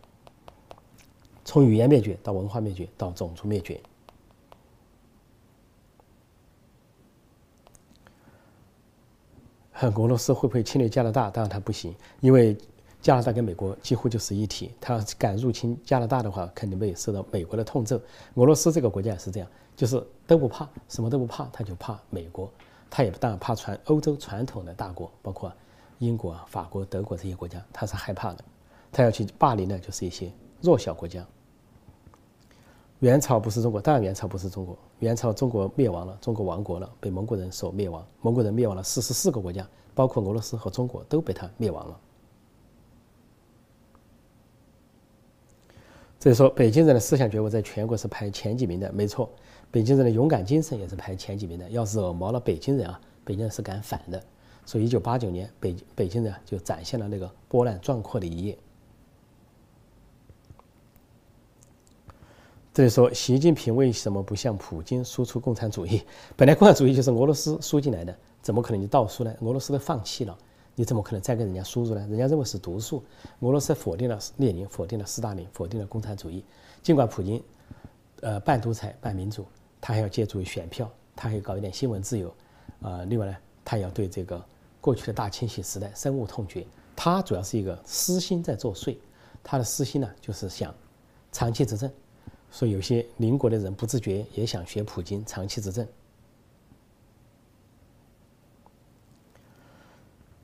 [1.45, 3.79] 从语言灭绝到文化灭绝到种族灭绝。
[9.83, 11.31] 俄罗斯会不会侵略加拿大？
[11.31, 12.57] 当然它不行，因为。
[13.03, 18.01] 加拿大跟美国几乎就是一体，他敢入侵加拿大的话，肯定被受到美国的痛揍。
[18.35, 22.51] 俄罗斯这个国家也是这样，就是都不怕，什么都不怕，他就怕美国，
[22.91, 25.51] 他也不但怕传欧洲传统的大国，包括
[25.99, 28.45] 英国、法国、德国这些国家，他是害怕的。
[28.93, 31.25] 他要去霸凌的，就是一些弱小国家。
[32.99, 38.07] 元朝不是中国，当然元朝不是中国，元朝中国灭亡了，中国亡国了，被蒙古人所灭亡。
[38.21, 41.99] 蒙古人灭亡了四十四个国家，包括俄罗斯和中国都被他灭亡了。
[46.21, 49.31] 所以说，北京人的思想觉悟在全国是排前几名的，没错。
[49.71, 51.69] 北京人的勇敢精神也是排前几名的。
[51.71, 54.23] 要惹毛了北京人啊，北京人是敢反的。
[54.67, 58.59] 所以，一九八九年，北北京人就展现了那个波澜壮阔的一页。
[62.75, 66.03] 这里说，习近平为什么不向普京输出共产主义？
[66.37, 69.35] 本来共产主义就是俄罗斯输进来的，怎么可能就倒输呢？
[69.41, 70.37] 俄罗斯都放弃了。
[70.81, 72.01] 你怎么可能再跟人家输入呢？
[72.09, 73.05] 人家认为是毒素。
[73.41, 76.43] 俄罗斯否定了列宁，否定了斯大林，否定了共产主义。
[76.83, 77.43] 尽管普京，
[78.23, 79.45] 呃，半独裁半民主，
[79.79, 82.35] 他还要借助于选票，他还要搞一点新闻自由，
[82.81, 84.43] 啊，另外呢，他要对这个
[84.81, 86.67] 过去的大清洗时代深恶痛绝。
[86.97, 88.97] 他主要是一个私心在作祟，
[89.45, 90.75] 他的私心呢，就是想
[91.31, 91.93] 长期执政。
[92.51, 95.87] 所以有些邻国的人不自觉也想学普京长期执政。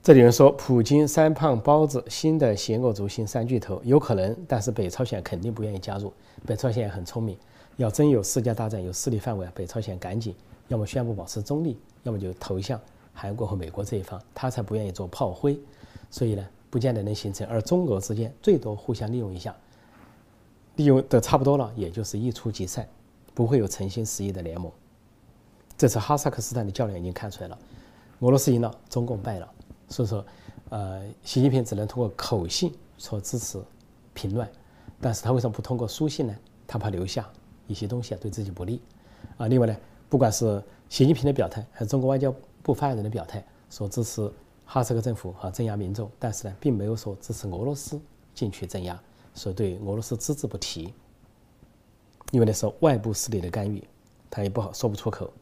[0.06, 6.12] 这里人说，普京三胖包子，新的邪恶族新三巨头有可能，但是北朝鲜肯定不愿意加入。
[6.46, 7.36] 北朝鲜也很聪明，
[7.76, 10.32] 要真有世界大战有势力范围啊，北朝鲜赶紧
[10.68, 12.80] 要么宣布保持中立，要么就投向
[13.12, 15.58] 韩国和美国这一方，他才不愿意做炮灰。
[16.08, 19.52] 所以呢，不见得能形成，而中俄之间最多互相利用一下，
[20.76, 22.88] 利用的差不多了，也就是一触即散，
[23.34, 24.70] 不会有诚心实意的联盟。
[25.76, 27.58] 这次哈萨克斯坦的较量已经看出来了，
[28.20, 29.52] 俄罗斯赢了，中共败了，
[29.88, 30.24] 所以说，
[30.70, 33.62] 呃，习近平只能通过口信说支持
[34.14, 34.48] 评论，
[35.00, 36.36] 但是他为什么不通过书信呢？
[36.66, 37.28] 他怕留下
[37.66, 38.80] 一些东西啊，对自己不利。
[39.36, 39.76] 啊，另外呢，
[40.08, 44.30] 不管是习近平的表态，还是中国外交部发言人的表态，说支持
[44.64, 48.00] 哈萨克政府和镇压民众，但是呢，并没有说支持俄罗斯
[48.34, 49.00] 进去镇压，
[49.34, 50.92] 所以对俄罗斯只字不提。
[52.32, 53.82] 因为那是外部势力的干预，
[54.28, 55.32] 他也不好说不出口。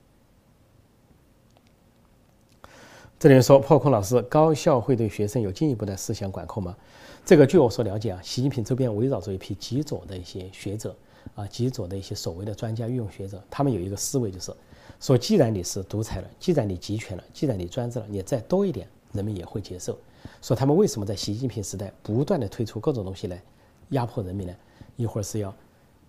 [3.24, 6.76] 这里说破空老师，高校会对学生有进一步的思想管控吗？
[7.24, 10.94] 这个据我所了解啊，习近平周边围绕着一批极左的一些学者
[11.34, 14.52] 啊，极左的一些所谓的专家御用学者，他们有一个思维就是
[15.00, 19.98] 说，既然你是独裁了，既然你集权了，既然你专制了，你再多一点，人们也会接受。
[20.42, 23.42] 说他们为什么在习近平时代不断的推出各种东西来
[23.88, 24.54] 压迫人民呢？
[24.96, 25.54] 一会儿是要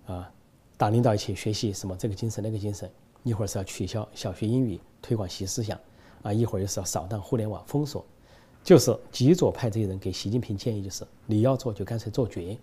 [0.05, 0.29] 啊
[0.75, 2.91] 党领导一起学习什么这个精神那个精神，
[3.23, 5.79] 一会儿是要取消小学英语，推广习思想。
[6.25, 8.03] 啊，一会儿又是要扫荡互联网封锁，
[8.63, 12.57] 就是极左派这些人给习近平建议，就是你要做就干脆做绝，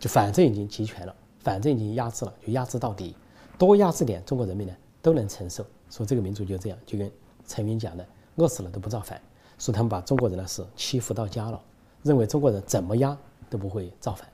[0.00, 3.14] 就反正已经集权了，反正已经压制了，就压制到底，
[3.56, 5.64] 多压制点，中国人民呢都能承受。
[5.88, 7.08] 说这个民族就这样，就跟
[7.46, 9.22] 陈云讲的，饿死了都不造反。
[9.56, 11.62] 说他们把中国人呢是欺负到家了，
[12.02, 13.16] 认为中国人怎么压
[13.48, 14.28] 都不会造反。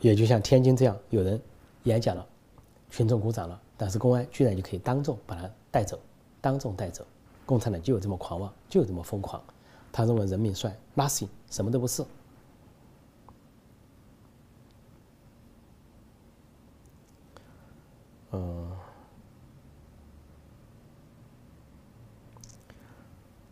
[0.00, 1.38] 也就像天津这样，有人
[1.82, 2.26] 演讲了，
[2.88, 6.00] 群众鼓掌了，但是公安居然就可以当众把他带走，
[6.40, 7.04] 当众带走。
[7.48, 9.42] 共产党就有这么狂妄，就有这么疯狂。
[9.90, 12.04] 他认为人民帅，nothing，什么都不是。
[18.32, 18.70] 嗯，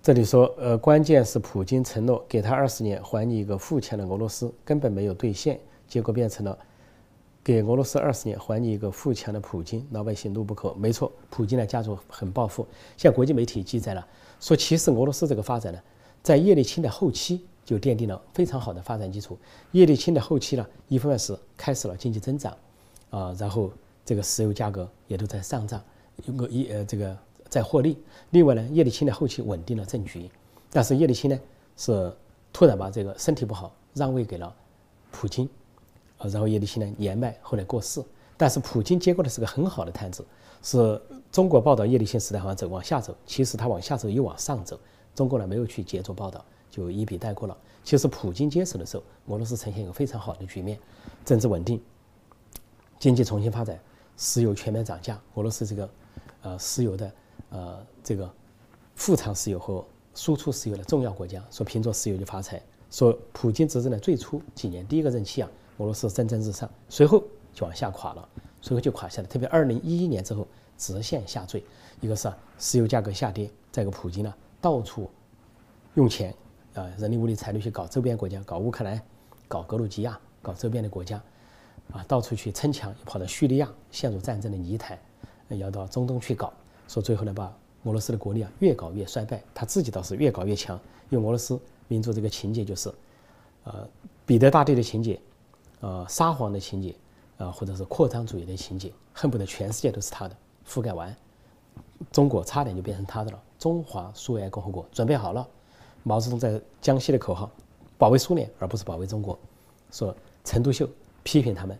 [0.02, 6.58] 这里说，呃，关键是普京承诺给他二十年还你一个富强的俄罗斯，根本没有兑现，结果变成了。
[7.46, 10.74] 给俄罗斯二十年，还你一个富强的普京，老百姓怒不可。
[10.74, 12.66] 没错，普京的家族很暴富。
[12.96, 14.04] 像国际媒体记载了，
[14.40, 15.78] 说其实俄罗斯这个发展呢，
[16.24, 19.38] 在叶利钦的后期就奠定了非常好的发展基础。
[19.70, 22.52] 叶利钦的后期呢，一方面是开始了经济增长，
[23.10, 23.70] 啊，然后
[24.04, 25.80] 这个石油价格也都在上涨，
[26.36, 27.16] 个一呃这个
[27.48, 27.96] 在获利。
[28.30, 30.28] 另外呢，叶利钦的后期稳定了政局，
[30.72, 31.38] 但是叶利钦呢
[31.76, 32.12] 是
[32.52, 34.52] 突然把这个身体不好让位给了
[35.12, 35.48] 普京。
[36.18, 38.02] 然后叶利钦呢年迈，后来过世。
[38.38, 40.24] 但是普京接过的是个很好的摊子，
[40.62, 41.00] 是
[41.32, 44.78] 中国报道叶利钦时代好像走往下走，其实他往下走又往上走。
[45.14, 47.56] 中国呢没有去接着报道，就一笔带过了。
[47.82, 50.78] 其实普京接手的时候，俄罗斯呈现一个非常好的局面，
[51.24, 51.80] 政治稳定，
[52.98, 53.80] 经济重新发展，
[54.18, 55.18] 石油全面涨价。
[55.36, 55.90] 俄罗斯这个
[56.42, 57.12] 呃石油的
[57.48, 58.30] 呃这个
[58.96, 59.82] 富藏石油和
[60.14, 62.60] 输出石油的重要国家，说凭着石油就发财。
[62.90, 65.48] 说普京执政的最初几年，第一个任期啊。
[65.78, 68.28] 俄罗斯蒸蒸日上，随后就往下垮了，
[68.60, 69.28] 随后就垮下来。
[69.28, 70.46] 特别二零一一年之后，
[70.78, 71.62] 直线下坠。
[72.00, 75.10] 一个是石油价格下跌，再一个普京呢到处
[75.94, 76.34] 用钱
[76.74, 79.00] 啊，人力物力财力去搞周边国家，搞乌克兰，
[79.48, 81.22] 搞格鲁吉亚，搞周边的国家，
[81.92, 84.98] 啊，到处去撑墙，跑到叙利亚陷入战争的泥潭，
[85.48, 86.52] 要到中东去搞。
[86.88, 87.44] 说最后呢，把
[87.84, 90.78] 俄罗斯的国力啊越搞越衰败，他自己倒是越搞越强。
[91.08, 91.58] 因为俄罗斯
[91.88, 92.92] 民族这个情节就是，
[93.64, 93.88] 呃，
[94.26, 95.18] 彼得大帝的情节。
[95.86, 96.92] 呃，沙皇的情节，
[97.38, 100.36] 啊，或者是扩张主义的情节，恨不得全世界都是他的，
[100.68, 101.16] 覆盖完，
[102.10, 103.40] 中国差点就变成他的了。
[103.56, 105.46] 中华苏维埃共和国准备好了，
[106.02, 107.48] 毛泽东在江西的口号，
[107.96, 109.38] 保卫苏联而不是保卫中国。
[109.92, 110.88] 说陈独秀
[111.22, 111.78] 批评他们，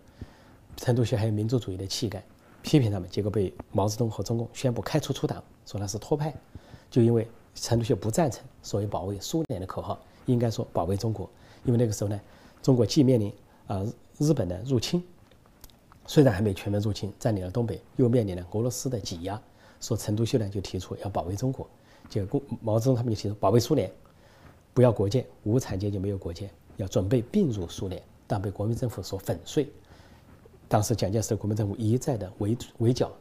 [0.77, 2.25] 陈独秀还有民族主义的气概，
[2.62, 6.33] 批评他们，结果被毛泽东和中共宣布开除出党，说他是托派，
[6.88, 11.29] 就因为陈独秀不赞成所谓保卫苏联的口号，应该说保卫中国，
[11.64, 12.21] 因为那个时候呢，
[12.62, 13.35] 中国既面临
[13.66, 13.85] 啊，
[14.18, 15.02] 日本的入侵
[16.07, 19.40] 虽然还没全面入侵，占领了东北，又面临了俄罗斯的挤压。
[19.81, 21.68] 说陈独秀呢就提出要保卫中国，
[22.09, 23.90] 结果毛泽东他们就提出保卫苏联，
[24.72, 29.68] 不要国界，无产阶级没有国界，要准备并入苏联，但被国民政府所粉碎。
[30.68, 33.12] 当时蒋介石的国民政府一再的围围剿，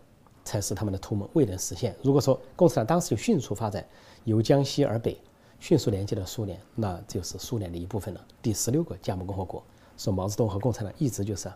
[0.43, 1.95] 才使他们的图谋未能实现。
[2.01, 3.85] 如果说共产党当时就迅速发展，
[4.23, 5.19] 由江西而北
[5.59, 8.25] 迅速连接了苏联，那就是苏联的一部分了。
[8.41, 9.63] 第十六个加盟共和国。
[9.97, 11.51] 说毛泽东和共产党一直就是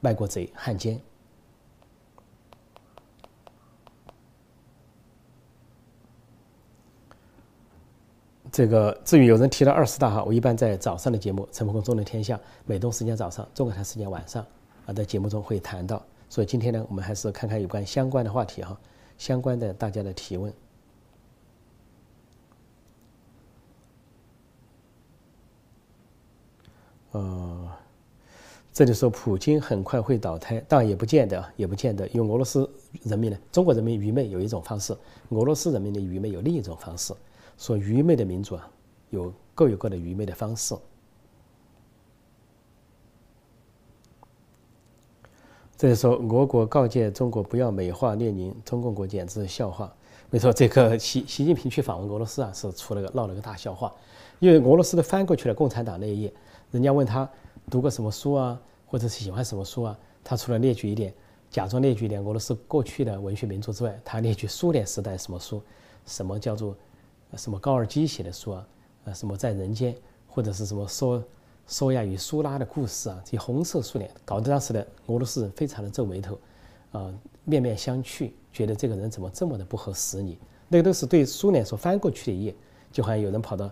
[0.00, 1.00] 卖国贼、汉奸。
[8.52, 14.46] 这个至于有人提到二十大哈，我一般在早上的节目《陈鹏公中的天下》，美东时间早上，中国台时间晚上
[14.86, 16.00] 啊，在节目中会谈到。
[16.28, 18.78] 所以今天呢，我们还是看看有关相关的话题哈，
[19.18, 20.52] 相关的大家的提问。
[27.14, 27.68] 呃，
[28.72, 32.68] 这里说普京很快会倒台，当然也不见得，也不见得，因为俄罗斯
[33.04, 34.92] 人民呢，中国人民愚昧有一种方式，
[35.28, 37.14] 俄罗斯人民的愚昧有另一种方式。
[37.56, 38.68] 说愚昧的民族啊，
[39.10, 40.74] 有各有各的愚昧的方式。
[45.76, 49.94] 这里说俄国告诫中国不要美化列宁，中共国简直是笑话。
[50.30, 53.94] 没错，这个习习近平去访问俄罗斯啊，是出了个闹了个大笑话，
[54.40, 56.32] 因为俄罗斯都翻过去了共产党那一页。
[56.74, 57.30] 人家问他
[57.70, 59.96] 读过什么书啊，或者是喜欢什么书啊？
[60.24, 61.14] 他除了列举一点，
[61.48, 65.62] 假装列举一点俄罗斯过去的文学名著之外，他列举苏联时代什么书，
[66.04, 66.76] 什么叫做
[67.36, 68.66] 什么高尔基写的书啊，
[69.04, 69.94] 呃，什么在人间，
[70.26, 71.22] 或者是什么说
[71.68, 76.36] 说亚与苏拉的故事啊，这些红色苏联，搞得当时的俄罗斯人非常的皱眉头，
[76.90, 80.36] 啊，面面相觑，觉得这个人怎么这么的不合时宜？
[80.66, 82.56] 那个都是对苏联所翻过去的一页，
[82.90, 83.70] 就好像有人跑到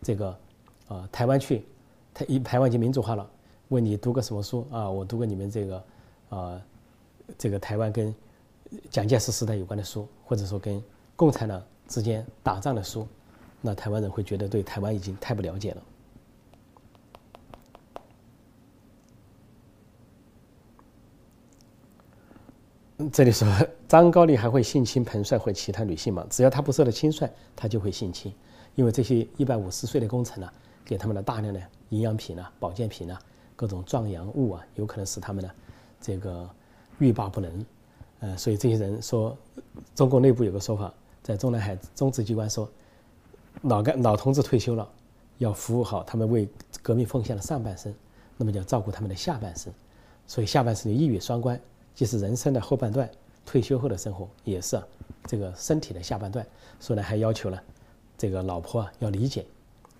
[0.00, 0.38] 这个
[0.86, 1.66] 啊台湾去。
[2.14, 3.28] 台一台湾已经民主化了，
[3.68, 4.88] 问你读过什么书啊？
[4.88, 5.84] 我读过你们这个，
[6.30, 6.62] 啊，
[7.36, 8.14] 这个台湾跟
[8.88, 10.80] 蒋介石时代有关的书，或者说跟
[11.16, 13.06] 共产党之间打仗的书，
[13.60, 15.82] 那台湾人会觉得对台湾已经太不了解了。
[23.12, 23.46] 这里说
[23.88, 26.24] 张高丽还会性侵彭帅或其他女性吗？
[26.30, 28.32] 只要他不受到侵犯，他就会性侵，
[28.76, 30.48] 因为这些一百五十岁的功臣呢，
[30.84, 31.60] 给他们的大量的。
[31.94, 33.18] 营养品啊，保健品啊，
[33.54, 35.50] 各种壮阳物啊，有可能使他们呢，
[36.00, 36.48] 这个
[36.98, 37.64] 欲罢不能。
[38.20, 39.36] 呃，所以这些人说，
[39.94, 42.68] 中共内部有个说法，在中南海中直机关说，
[43.62, 44.88] 老干老同志退休了，
[45.38, 46.48] 要服务好他们为
[46.82, 47.94] 革命奉献的上半生，
[48.36, 49.72] 那么就要照顾他们的下半生。
[50.26, 51.60] 所以下半生的一语双关，
[51.94, 53.08] 既是人生的后半段，
[53.44, 54.82] 退休后的生活也是
[55.26, 56.46] 这个身体的下半段。
[56.80, 57.58] 所以呢，还要求呢，
[58.16, 59.44] 这个老婆啊要理解。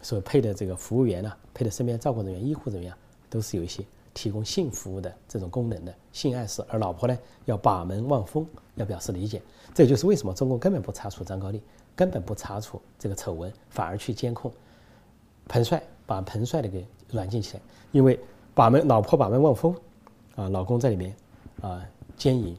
[0.04, 2.92] 所配的这个服务员呢，配的身边照顾人员、医护人员，
[3.30, 9.40] 都是有一些提供性服务的这种功能的性暗示，而老婆呢要把门望风，要表示理解。
[9.72, 11.62] 这就是为什么中共根本不查处张高丽，
[11.96, 14.52] 根本不查处这个丑闻，反而去监控
[15.48, 18.20] 彭帅，把彭帅的给软禁起来，因为
[18.54, 19.74] 把门老婆把门望风，
[20.36, 21.16] 啊，老公在里面
[21.62, 21.82] 啊
[22.14, 22.54] 奸淫，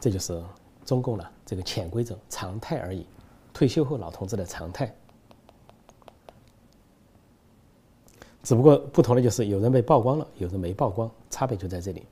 [0.00, 0.42] 这就是
[0.86, 3.04] 中共的这个潜规则常态而已，
[3.52, 4.90] 退休后老同志的常态。
[8.42, 12.04] 只不过不同的就是有人被曝光了，有人没曝光，差别就在这里。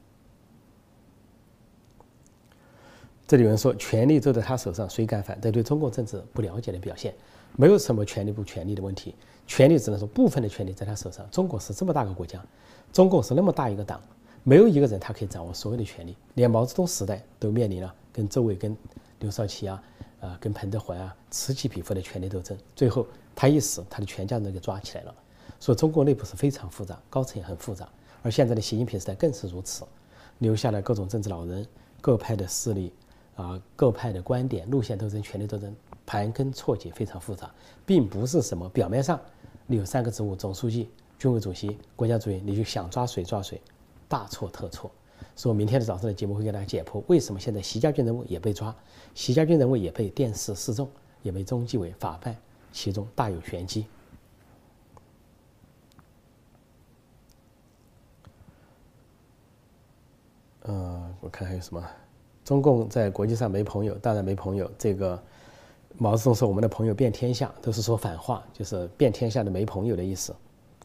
[3.27, 5.39] 这里有人说权力都在他手上，谁敢反？
[5.41, 7.15] 这对中国政治不了解的表现。
[7.57, 9.15] 没有什么权力不权力的问题，
[9.47, 11.29] 权力只能说部分的权力在他手上。
[11.31, 12.43] 中国是这么大个国家，
[12.93, 14.01] 中共是那么大一个党，
[14.45, 16.17] 没有一个人他可以掌握所有的权力。
[16.35, 18.77] 连毛泽东时代都面临了跟周伟、跟
[19.19, 19.83] 刘少奇啊、
[20.21, 25.15] 啊跟彭德怀啊此起彼伏的权力斗争，最后他一死，他的全家人给抓起来了。
[25.61, 27.89] 所以中国内部是非常复杂，高层也很复杂，
[28.23, 29.85] 而现在的习近平时代更是如此，
[30.39, 31.67] 留下了各种政治老人、
[32.01, 32.93] 各派的势力，
[33.35, 35.75] 啊，各派的观点、路线斗争、权力斗争，
[36.07, 37.53] 盘根错节，非常复杂，
[37.85, 39.21] 并不是什么表面上
[39.67, 43.61] 你有三个职务：总书记、军委主席、国家主席，你就想抓谁抓谁，
[44.09, 44.91] 大错特错。
[45.35, 48.75] 所以明天的早上的节目会给大家解剖为什么现在习家军人物也被抓，
[49.15, 50.89] 习家军人物也被电视示众，
[51.23, 52.37] 也被中纪委法办，
[52.73, 53.87] 其中大有玄机。
[60.63, 61.85] 呃，我看还有什么？
[62.45, 64.71] 中共在国际上没朋友，当然没朋友。
[64.79, 65.23] 这个
[65.99, 70.35] 毛泽东说我们的朋友遍天下，都是说反话，就是遍天下的没朋友的意思。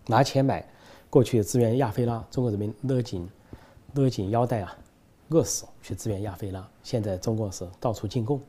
[0.07, 0.67] 拿钱买
[1.09, 3.29] 过去支援亚非拉，中国人民勒紧
[3.93, 4.75] 勒紧腰带啊，
[5.29, 6.67] 饿死去支援亚非拉。
[6.83, 8.41] 现在中共是到处进贡，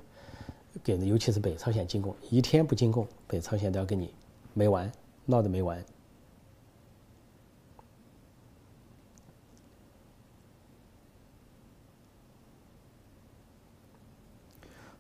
[0.83, 4.13] 给尤其是北朝鲜进贡，一天不进贡，北朝鲜都要跟你
[4.55, 4.91] 没完，
[5.25, 5.85] 闹得没完。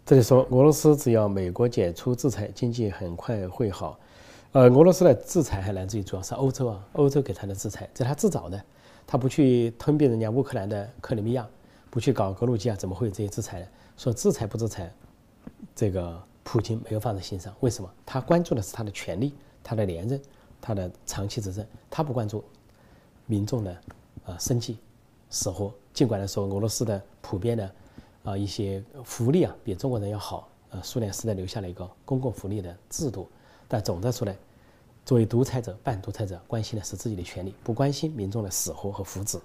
[0.07, 3.99] 这里说，俄罗斯只要美国解除制裁，经济很快会好。
[4.53, 8.63] 呃，俄罗斯的制裁还来自于主要是欧洲啊，欧洲给他的制裁，这是他自找的。
[9.07, 11.49] 他不去吞并人家乌克兰的克里米亚，
[11.89, 13.67] 不去搞格鲁吉亚，怎么会有这些制裁呢？
[13.97, 14.93] 说制裁不制裁，
[15.75, 17.55] 这个普京没有放在心上。
[17.61, 17.91] 为什么？
[18.05, 19.33] 他关注的是他的权利、
[19.63, 20.21] 他的连任、
[20.61, 22.45] 他的长期执政，他不关注
[23.25, 23.75] 民众的
[24.27, 24.77] 啊生计、
[25.31, 25.73] 死活。
[25.95, 27.71] 尽管来说，俄罗斯的普遍的。
[28.25, 30.49] 啊，一些福利啊，比中国人要好。
[30.71, 33.29] 呃，苏联时代留下了一个公共福利的制度，
[33.69, 34.37] 但总的说来，
[35.05, 39.39] 作为独裁者、半独裁者，关心的是自己的权利，不关心民众的死活和福祉。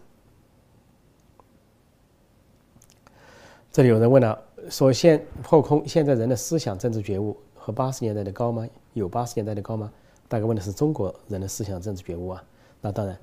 [3.72, 8.68] 这里有人问了，说现破空，现在人的思想政治觉悟和八十年代的高吗？
[8.94, 9.92] 有八十年代的高吗？
[10.28, 12.44] 大概问的是中国人的思想政治觉悟啊。
[12.82, 13.16] 那当然，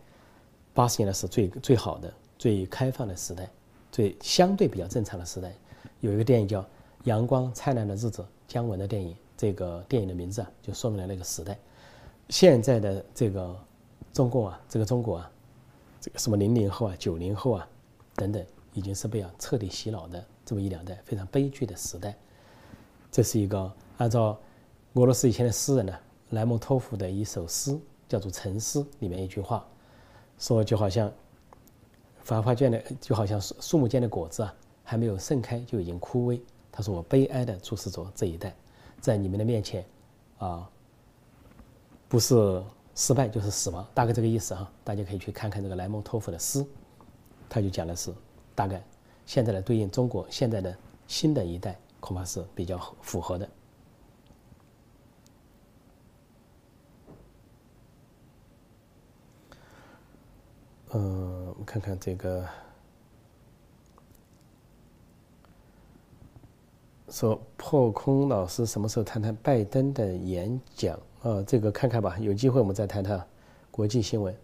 [0.72, 3.50] 八十年代是最最好的、最开放的时代，
[3.96, 5.50] 最相对比较正常的时代。
[6.00, 6.60] 有一个电影叫
[7.04, 8.10] 《阳光灿烂的日子》，
[8.46, 11.58] 姜文的电影，这个电影的名字啊，就说明了那个时代。
[12.28, 13.58] 现在的这个
[14.12, 15.30] 中共啊，这个中国啊，
[15.98, 17.66] 这个什么零零后啊、九零后啊
[18.16, 18.44] 等等，
[18.74, 22.14] 已经是被啊彻底洗脑的这么一两代非常悲剧的时代。
[23.10, 24.38] 这是一个按照
[24.92, 25.94] 俄罗斯以前的诗人呢
[26.32, 27.74] 莱蒙托夫的一首诗，
[28.06, 29.66] 叫做《沉思》里面一句话，
[30.38, 31.10] 说就好像
[32.26, 34.52] 繁花卷的，就好像树树木间的果子啊，
[34.82, 36.40] 还没有盛开就已经枯萎。
[36.72, 38.52] 他说：“我悲哀的注视着这一代，
[39.00, 39.86] 在你们的面前，
[40.38, 40.68] 啊。”
[42.08, 42.62] 不是
[42.94, 44.68] 失败就是死亡，大概这个意思哈。
[44.82, 46.66] 大家可以去看看这个莱蒙托夫的诗，
[47.48, 48.12] 他就讲的是
[48.54, 48.82] 大概
[49.24, 53.48] 现在的对应中国现在的新的一代，恐怕是比较符合的。
[60.94, 62.42] 嗯，看看这个。
[67.08, 70.98] 说破空老师什么时候谈谈拜登的演讲？
[71.22, 73.24] 啊，这个看看吧，有机会我们再谈谈
[73.70, 74.34] 国际新闻。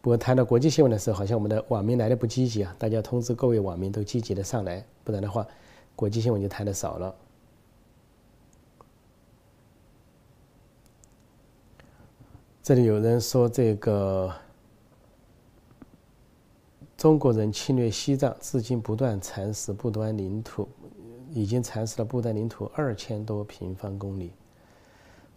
[0.00, 5.44] 不过谈到国际新闻的时候，好像我们的网民来的不积极啊，大家通知各位网民都积极的上来，不然的话，
[5.96, 7.14] 国际新闻就谈的少了。
[12.62, 14.32] 这里有人说这个
[17.06, 20.68] 中国人侵略西藏，至今不断蚕食不丹领土。
[21.30, 24.32] 已经蚕食了不丹领土二千多平方公里，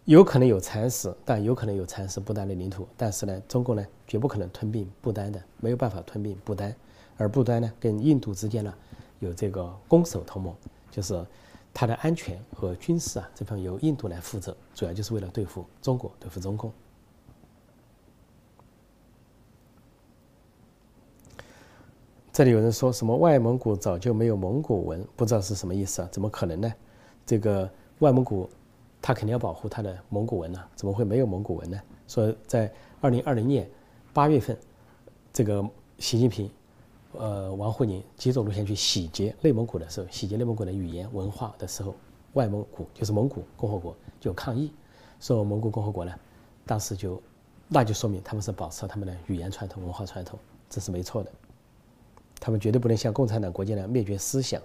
[0.04, 2.88] 有可能有蚕食，但有可能有蚕食不丹的领土。
[2.96, 6.74] 但是呢，中国呢绝不可能吞并不丹的，没有办法吞并不丹。
[7.16, 8.74] 而不丹呢，跟印度之间呢
[9.20, 10.52] 有这个攻守同盟，
[10.90, 11.24] 就是
[11.72, 16.72] 它的安全和军事啊这方由印度来负责，主要就是为了对付中国，对付中共。
[22.32, 26.08] 这里有人说什么外蒙古早就没有蒙古文，不知道是什么意思啊？
[26.12, 26.72] 怎么可能呢？
[27.26, 27.68] 这个
[27.98, 28.48] 外蒙古，
[29.02, 31.80] 他肯定要保护他的蒙古文呢，怎么会没有蒙古文呢？
[32.06, 33.68] 说在二零二零年
[34.12, 34.56] 八月份，
[35.32, 35.68] 这个
[35.98, 36.48] 习近平，
[37.14, 41.96] 呃，王沪宁几种路线去洗劫内蒙古的时候，洗劫内蒙古的语言文化的时候，
[42.34, 44.72] 外蒙古就是蒙古共和国就抗议，
[45.18, 46.12] 说蒙古共和国呢，
[46.64, 47.20] 当时就，
[47.66, 51.32] 那就说明他们是保持他们的语言传统、文化传统，这是没错的。
[52.40, 54.60] 他们绝对不能像共产党国家那样灭绝思想。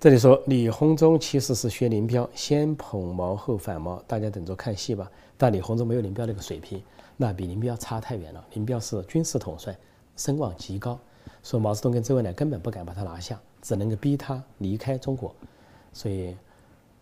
[0.00, 5.08] 这里说李鸿忠其实是学林彪，先捧毛后反毛，大家等着看戏吧。
[5.38, 6.82] 但李鸿忠没有林彪那个水平，
[7.16, 8.44] 那比林彪差太远了。
[8.54, 9.78] 林彪是军事统帅，
[10.16, 10.98] 声望极高，
[11.44, 15.32] 说毛泽东跟周恩来根本不敢把他拿下，只能够逼他离开中国。
[15.92, 16.36] 所以，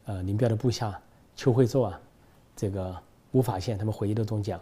[0.05, 1.01] 呃，林彪的部下
[1.35, 2.01] 邱会作啊，
[2.55, 2.95] 这个
[3.33, 4.61] 吴法宪他们回忆录中讲。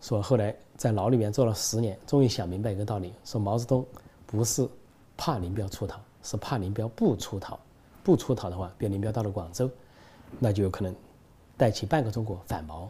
[0.00, 3.84] 说后来在牢里面坐了十年，终于想明白一个道理：说毛泽东
[4.26, 4.66] 不是
[5.16, 7.58] 怕林彪出逃，是怕林彪不出逃。
[8.02, 9.70] 不出逃的话，比如林彪到了广州，
[10.38, 10.94] 那就有可能
[11.56, 12.88] 带起半个中国反毛。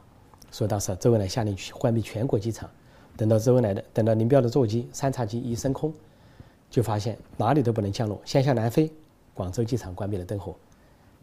[0.53, 2.71] 所以当时周恩来下令去关闭全国机场。
[3.17, 5.93] 等到周恩来的，等到林彪的座机三叉戟一升空，
[6.71, 8.91] 就发现哪里都不能降落，先向南飞，
[9.35, 10.53] 广州机场关闭了灯火；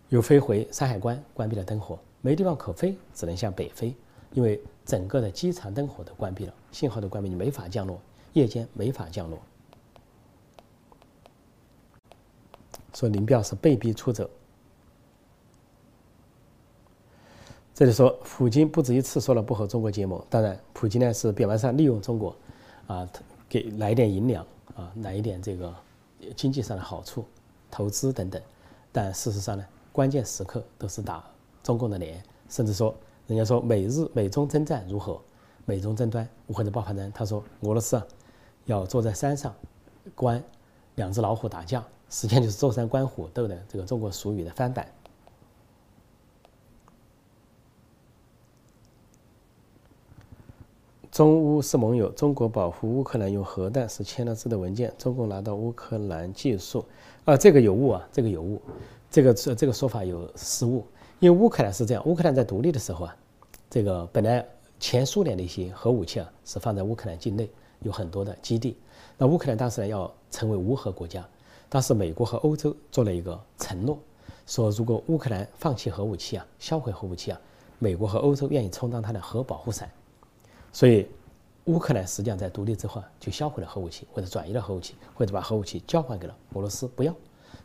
[0.09, 3.95] 又飞回山海关，关闭了灯火，没地方可飞，只能向北飞。
[4.33, 7.99] 因为整个的机场灯火都关闭了，信号都关闭，你没法降落，
[8.31, 9.37] 夜间没法降落。
[12.93, 14.27] 说林彪是被逼出走。
[17.75, 22.33] 这里说普京不止一次说了不和中国结盟，当然普京呢是表面上利用中国，
[22.87, 23.07] 啊，
[23.49, 25.75] 给来一点银两啊，来一点这个
[26.35, 27.25] 经济上的好处，
[27.69, 28.41] 投资等等，
[28.93, 31.23] 但事实上呢，关键时刻都是打
[31.61, 32.95] 中共的脸，甚至说。
[33.27, 35.21] 人家说美日美中征战如何？
[35.69, 38.07] 美中争端或者爆发呢，他说俄罗斯啊，
[38.67, 39.53] 要坐在山上
[40.15, 40.41] 观
[40.95, 44.87] 两只老虎打架，实际上就是坐山观虎斗的这个中国俗语的翻版。
[51.11, 56.85] 中乌是盟友，中国保护乌克兰用核弹是签了字的文件，中共拿到乌克兰技术，
[57.25, 58.61] 啊，这个有误啊，这个有误，
[59.11, 60.85] 这个这这个说法有失误。
[61.19, 63.15] 因为乌克兰是这样，乌克兰在独立的时候啊，
[63.69, 64.45] 这个本来
[64.79, 67.49] 前苏联的一些核武器啊是放在乌克兰境内，
[67.79, 68.77] 有很多的基地。
[69.17, 71.27] 那乌克兰当时呢要成为无核国家，
[71.69, 73.97] 当时美国和欧洲做了一个承诺，
[74.45, 77.41] 说如果乌克兰放弃核武器啊，销毁核武器啊，
[77.79, 79.89] 美国和欧洲愿意充当它的核保护伞。
[80.71, 81.07] 所以
[81.65, 87.11] 乌克兰实际上在独立之后就销毁了核武器，或者转移了核武器，或者把核武器交还给了俄罗斯，不要。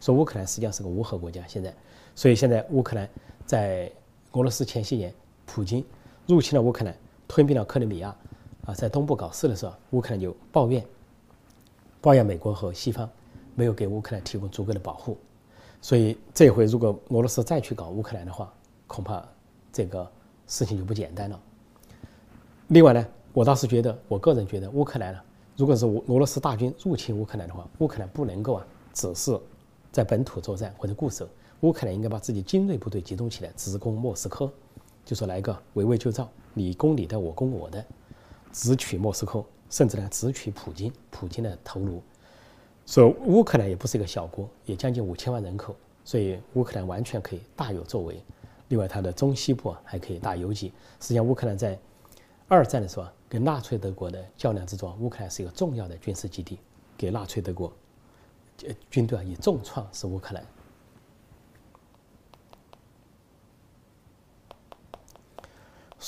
[0.01, 1.73] 说乌克兰实际上是个无核国家，现在，
[2.15, 3.09] 所以现在乌克兰。
[3.45, 3.91] 在
[4.31, 5.13] 俄罗斯前些年，
[5.45, 5.85] 普京
[6.27, 6.97] 入侵了乌克兰，
[7.29, 8.17] 吞并了克里米亚，
[8.65, 10.83] 啊，在东部搞事的时候，乌克兰就抱怨，
[12.01, 13.07] 抱怨美国和西方
[13.55, 15.19] 没有给乌克兰提供足够的保护，
[15.83, 18.51] 所以这回如果俄罗斯再去搞乌克兰的话，
[18.87, 19.23] 恐怕
[19.71, 20.11] 这个
[20.47, 21.39] 事情就不简单了。
[22.69, 25.21] 另外呢，我倒是觉得，我个人觉得，乌克兰呢，
[25.59, 29.39] 如果是俄罗斯大军入侵乌克兰的话，乌克兰不能够啊，只是
[29.91, 31.29] 在本土作战或者固守，
[31.63, 34.51] 乌克兰应该把自己精锐部队集中起来，直攻莫斯科，
[35.05, 37.85] 就说来个围魏救赵，你攻你的，我攻我的。
[38.53, 42.03] 直取莫斯科，甚至呢直取普京，普京的头颅。
[42.85, 48.21] 所以乌克兰也不是一个小国，也将近五千万人口，所以乌克兰完全可以大有作为。
[48.69, 50.73] 另外，它的中西部还可以打游击。
[50.99, 51.79] 实际上，乌克兰在
[52.49, 56.59] 二战的时候跟纳粹德国的较量之中，乌克兰是一个重要的军事基地，
[56.99, 57.73] 给纳粹德国
[58.91, 60.45] 军队啊以重创是乌克兰。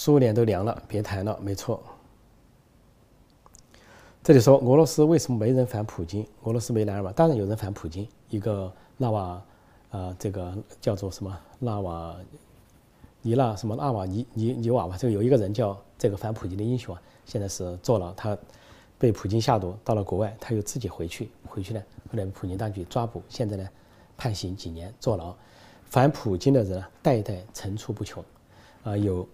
[0.05, 1.83] 苏联都凉了，别谈了，没错。
[4.23, 6.27] 这里说俄罗斯为什么没人反普京？
[6.43, 7.11] 俄罗斯没男儿吗？
[7.17, 8.07] 当然有人反普京。
[8.29, 9.43] 一个纳瓦，
[9.93, 12.15] 呃，这个叫做什么纳瓦
[13.23, 14.95] 尼纳什么纳瓦尼尼尼瓦吧？
[14.99, 18.37] 这个有一个人叫这个反普京的英雄啊，现在是坐牢，他
[18.99, 21.83] 被普京下毒，到了国外，他又自己回去，回去呢，
[22.13, 23.67] 后来普京当局抓捕，现在呢
[24.19, 25.35] 判刑几年坐牢。
[25.87, 28.23] 反普京的人代代层出不穷，
[28.83, 29.27] 啊，有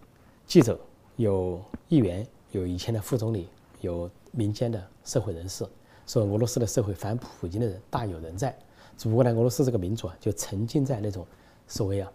[0.51, 0.76] 记者，
[1.14, 3.46] 有议员，有以前的副总理，
[3.82, 4.11] 有。
[4.32, 5.64] 民间的社会人士
[6.07, 8.57] 说，俄罗斯的社会反普京的人大有人在，
[8.96, 11.26] 只不过呢，俄罗斯这个民族啊，就沉浸在那种
[11.66, 12.12] 所谓啊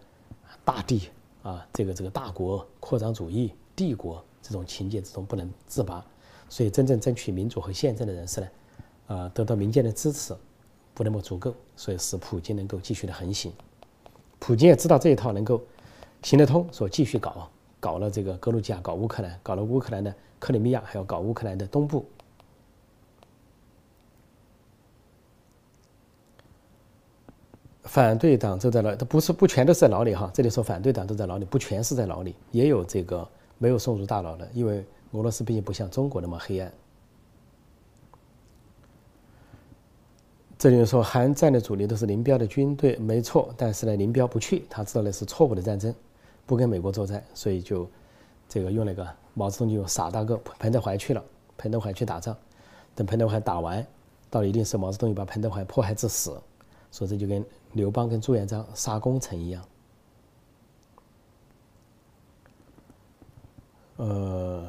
[0.63, 1.09] 大地
[1.43, 6.05] 啊这个这个大国扩张主义帝国这种情节之中不能自拔，
[6.47, 8.47] 所以真正争取民主和宪政的人士呢，
[9.07, 10.33] 啊得到民间的支持
[10.93, 13.51] 不那么足够，所以使普京能够继续的横行。
[14.39, 15.61] 普京也知道这一套能够
[16.23, 17.49] 行得通，所以继续搞。
[17.85, 22.03] 搞了这个格鲁吉亚，搞乌克兰，搞了乌克兰的克里米亚，还要搞乌克兰的东部。
[27.83, 30.31] 反对党都在牢，他不是不全都是在牢里哈。
[30.33, 33.27] 这里说反对党都在牢里，不全是在牢里，也有这个
[33.59, 36.73] 没有送入大牢的，因为俄罗斯毕竟不像中国那么黑暗。
[40.57, 45.93] 这里说韩战的主力都是林彪的军队，没错，但是呢，林彪不去，他知道那是错误的战争。
[46.45, 47.89] 不跟美国作战，所以就
[48.47, 51.23] 这个用那个毛泽东就傻大个彭德怀去了，
[51.57, 52.35] 彭德怀去打仗，
[52.93, 53.85] 等彭德怀打完，
[54.29, 56.39] 到了一定时候，毛泽东又把彭德怀迫害致死，
[56.91, 57.43] 所以这就跟
[57.73, 59.63] 刘邦跟朱元璋杀功臣一样。
[63.97, 64.67] 呃，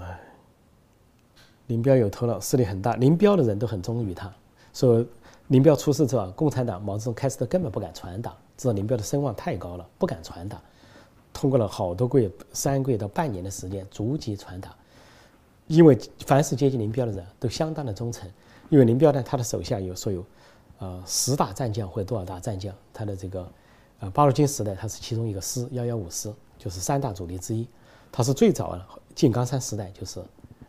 [1.66, 4.33] 林彪有头脑，势力很大，林彪的人都很忠于他。
[4.72, 5.05] 说
[5.49, 10.61] 林彪出事之后，共产党毛泽东开始都根本不敢传达，知道林彪的声望太高了，不敢传达。
[11.37, 14.74] 通过了好多个月、三个月到半年的时间，逐级传达。
[15.66, 18.26] 因为凡是接近林彪的人都相当的忠诚。
[18.70, 20.24] 因为林彪呢，他的手下有说有，
[20.78, 22.74] 呃，十大战将或者多少大战将。
[22.91, 23.53] 他的这个，
[24.01, 27.68] 呃，八路军时代他是其中一个师幺幺五师，就是三大主力之一。
[28.11, 30.20] 他是最早啊进冈山时代就是，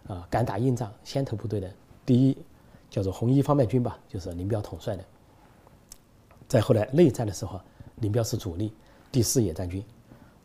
[0.05, 1.71] 啊，敢打硬仗先头部队的
[2.05, 2.37] 第一，
[2.89, 5.03] 叫做红一方面军吧，就是林彪统帅的。
[6.49, 7.61] 再后来内战的时候，
[8.01, 8.73] 林彪是主力，
[9.13, 9.81] 第四野战军。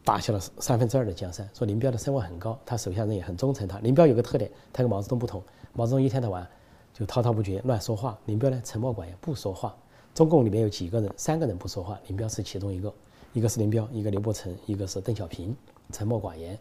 [0.04, 1.48] 打下了三分之二的江山。
[1.54, 3.78] 说林彪的声望很高，他手下人也很忠诚他。
[3.78, 5.42] 林彪有个特点，他跟毛泽东不同。
[5.72, 6.46] 毛泽东一天到晚
[6.92, 8.18] 就滔滔不绝，乱说话。
[8.26, 9.74] 林彪呢，沉默寡言，不说话。
[10.14, 12.92] 中共里面有几个人，三个人不说话，林彪是其中一个。
[13.32, 15.56] 一个是林彪，一个刘伯承，一个是邓小平，
[15.90, 16.58] 沉默寡言。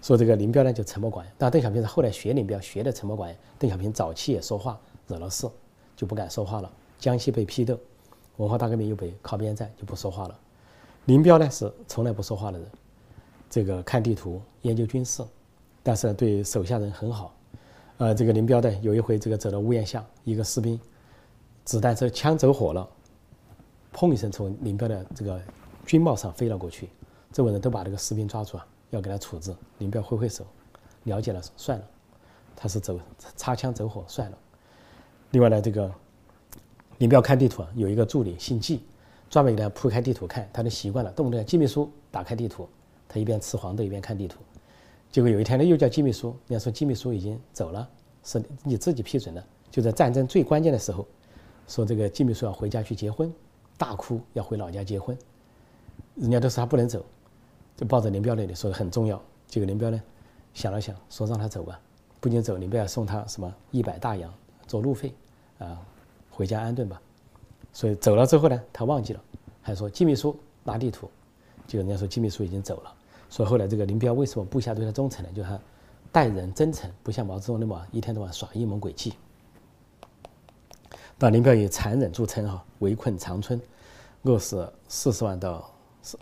[0.00, 3.36] 说这个林彪呢就沉默寡言，但邓小平是后来学林彪学的沉默寡言。
[3.58, 5.46] 邓小平早期也说话，惹了事
[5.94, 6.72] 就不敢说话了。
[6.98, 7.78] 江西被批斗，
[8.38, 10.38] 文化大革命又被靠边站，就不说话了。
[11.06, 12.68] 林彪呢是从来不说话的人，
[13.48, 15.24] 这个看地图、研究军事，
[15.82, 17.32] 但是对手下人很好。
[17.98, 20.78] 呃，这个林彪呢有一回这个走到屋檐下，一个士兵
[21.64, 22.86] 子弹这枪走火了，
[23.94, 25.40] 砰一声从林彪的这个
[25.86, 26.88] 军帽上飞了过去，
[27.32, 29.54] 周围人都把这个士兵抓住啊，要给他处置。
[29.78, 30.44] 林彪挥挥手，
[31.04, 31.84] 了解了，算了，
[32.56, 32.98] 他是走
[33.36, 34.36] 擦枪走火，算了。
[35.30, 35.88] 另外呢，这个
[36.98, 38.82] 林彪看地图啊，有一个助理姓季。
[39.28, 42.68] 专门给他铺开地图看，他都习惯了，动不动季秘书打开地图，
[43.08, 44.38] 他一边吃黄豆一边看地图。
[45.10, 47.88] 结果有一天呢，又叫季秘书，人家说季秘书已经走了，
[48.22, 49.42] 是你自己批准的。
[49.70, 51.06] 就在战争最关键的时候，
[51.66, 53.32] 说这个季秘书要回家去结婚，
[53.76, 55.16] 大哭要回老家结婚，
[56.14, 57.04] 人家都说他不能走，
[57.76, 59.20] 就抱着林彪那里说很重要。
[59.46, 60.00] 结果林彪呢
[60.54, 61.80] 想了想，说让他走吧，
[62.20, 64.32] 不仅走，林彪要送他什么一百大洋
[64.66, 65.12] 做路费，
[65.58, 65.80] 啊，
[66.30, 67.00] 回家安顿吧。
[67.76, 69.20] 所以走了之后呢，他忘记了，
[69.60, 71.10] 还说季秘书拿地图，
[71.66, 72.94] 就人家说季秘书已经走了。
[73.28, 75.30] 所以后来这个林彪为什么部下对他忠诚呢？
[75.36, 75.60] 就他
[76.10, 79.12] 待人真诚，不像毛泽东那么一天到晚耍阴谋诡计。
[81.18, 83.60] 那林彪以残忍著称哈，围困长春，
[84.22, 85.70] 饿死四十万到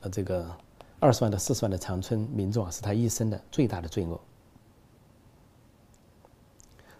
[0.00, 0.44] 呃这个
[0.98, 4.20] 二十万到四十万的长春民众啊，是他一生的最大的罪恶。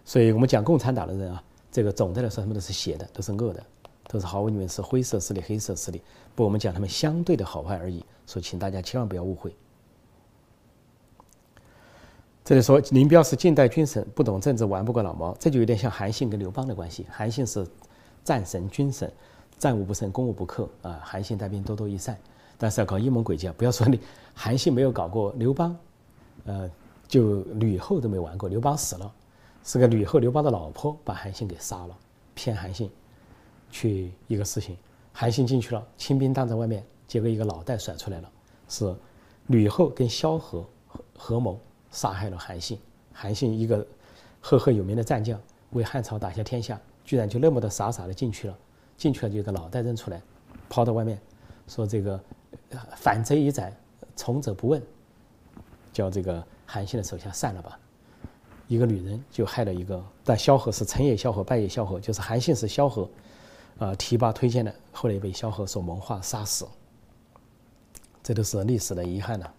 [0.05, 3.61] 所以我们讲共产党的人啊，这个总的来说他们都是邪的，都是恶的，
[4.15, 6.01] 都是毫无疑问是灰色势力、黑色势力。
[6.33, 8.03] 不，我们讲他们相对的好坏而已。
[8.25, 9.53] 所以请大家千万不要误会。
[12.43, 17.05] 这里说林彪是近代军神，不懂政治，玩不过老毛，这就有点像韩信跟刘邦的关系。
[17.11, 17.67] 韩信是
[18.23, 19.11] 战神、军神，
[19.59, 20.99] 战无不胜，攻无不克啊。
[21.03, 22.17] 韩信带兵多多益善，
[22.57, 23.53] 但是要搞阴谋诡计啊！
[23.57, 23.99] 不要说你
[24.33, 25.77] 韩信没有搞过，刘邦，
[26.45, 26.69] 呃，
[27.07, 28.47] 就吕后都没玩过。
[28.47, 29.11] 刘邦死了，
[29.63, 31.97] 是个吕后，刘邦的老婆把韩信给杀了，
[32.33, 32.89] 骗韩信
[33.71, 34.77] 去一个事情，
[35.13, 38.31] 韩信进去了，清兵挡在外面，结果一个脑袋甩出来了，
[38.67, 38.95] 是
[39.47, 40.65] 吕后跟萧何
[41.17, 41.59] 合谋。
[41.91, 42.77] 杀害了韩信，
[43.13, 43.87] 韩信一个
[44.41, 45.39] 赫赫有名的战将，
[45.69, 48.57] 为汉朝打下天下，居然就那么的傻傻的进去了，
[48.97, 50.21] 进去了就一个脑袋扔出来，
[50.67, 51.17] 抛到外面，
[51.69, 52.19] 说这个
[52.97, 53.73] 反贼已斩，
[54.13, 54.83] 从者不问，
[55.93, 57.79] 叫这个韩信的手下散了吧。
[58.67, 63.09] 一个女人就害了一个，但萧何是成也萧何，败也萧何，就是韩信是萧何，
[63.77, 66.65] 啊提拔推荐的，后来被萧何所谋划杀死，
[68.23, 69.53] 这都是历史的遗憾了。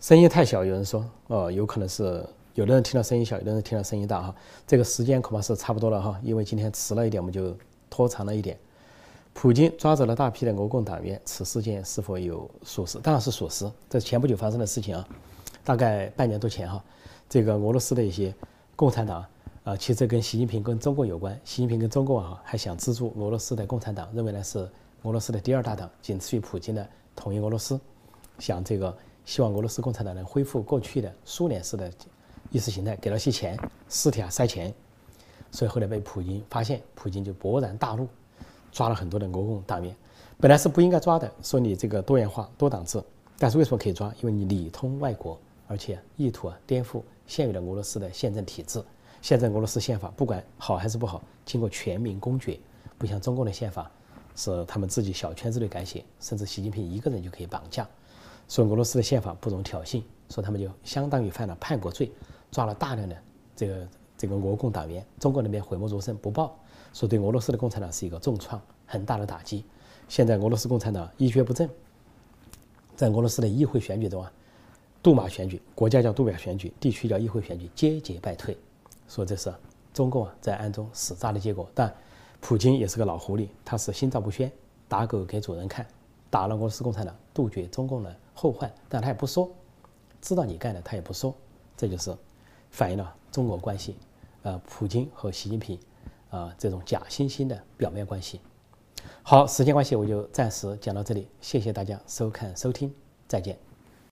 [0.00, 4.34] 声音太小，有人说哦，有可能是有的人听到声音小，有的人听到声音大哈。
[4.66, 7.56] 这个时间恐怕是差不多了哈，因为今天迟了一点，我们就
[7.90, 8.56] 拖长了一点。
[9.34, 12.98] 普京抓走了大批的俄共党员，此事件是否有属实？
[12.98, 15.08] 当然是属实，这前不久发生的事情啊，
[15.64, 16.82] 大概半年多前哈。
[17.28, 18.34] 这个俄罗斯的一些
[18.74, 19.24] 共产党
[19.68, 21.38] 啊，其实跟习近平跟中共有关。
[21.44, 24.60] 习近平跟中共啊还想资助俄罗斯的共产党，认为呢是
[25.02, 27.78] 俄罗斯的第二大党，仅次于普京的统一俄罗斯，
[28.38, 28.96] 想这个。
[29.26, 31.92] 希望俄罗斯共产党能恢复过去的苏联式的
[32.50, 33.58] 意识形态，给了些钱，
[33.90, 34.72] 私底下塞钱，
[35.50, 38.08] 所以后来被普京发现，普京就勃然大怒，
[38.72, 39.94] 抓了很多的俄共党员，
[40.40, 43.02] 本来是不应该抓的，说你这个多元化、多党制，
[43.38, 44.10] 但是为什么可以抓？
[44.22, 48.82] 因为你里通外国，而且意图啊颠覆现有的俄罗斯的宪政体制。
[49.20, 52.58] 现在俄罗斯宪法不管好还是不好，经过全民公决，
[52.96, 53.90] 不像中共的宪法
[54.36, 57.86] 是他们自己小圈子里改写，甚至习近平一个人就可以绑架。
[58.48, 62.10] 说俄罗斯的宪法不容挑衅，说他们就相当于犯了叛国罪，
[62.50, 63.16] 抓了大量的
[63.54, 66.58] 这个这个俄共党员，中国那边讳莫如深不报，
[66.94, 69.64] 说对俄罗斯的共产党是一个重创，很大的打击。
[70.08, 71.68] 现在俄罗斯共产党一蹶不振，
[72.96, 74.32] 在俄罗斯的议会选举中啊，
[75.02, 78.56] 杜马选举，国家叫杜马选举，地区叫议会选举，节节败退，
[79.08, 79.52] 说这是
[79.92, 81.68] 中共啊在暗中使诈的结果。
[81.74, 81.92] 但
[82.40, 84.52] 普京也是个老狐狸，他是心照不宣，
[84.86, 85.84] 打狗给主人看，
[86.30, 88.14] 打了俄罗斯共产党，杜绝中共的。
[88.40, 89.50] 后患，但他也不说，
[90.22, 91.34] 知道你干的他也不说，
[91.76, 92.16] 这就是
[92.70, 93.96] 反映了中国关系，
[94.42, 95.76] 呃，普京和习近平，
[96.30, 98.40] 啊，这种假惺惺的表面关系。
[99.24, 102.94] 好，时间关系我就暂时讲到这里，谢谢大家收看收听，
[103.26, 103.67] 再见。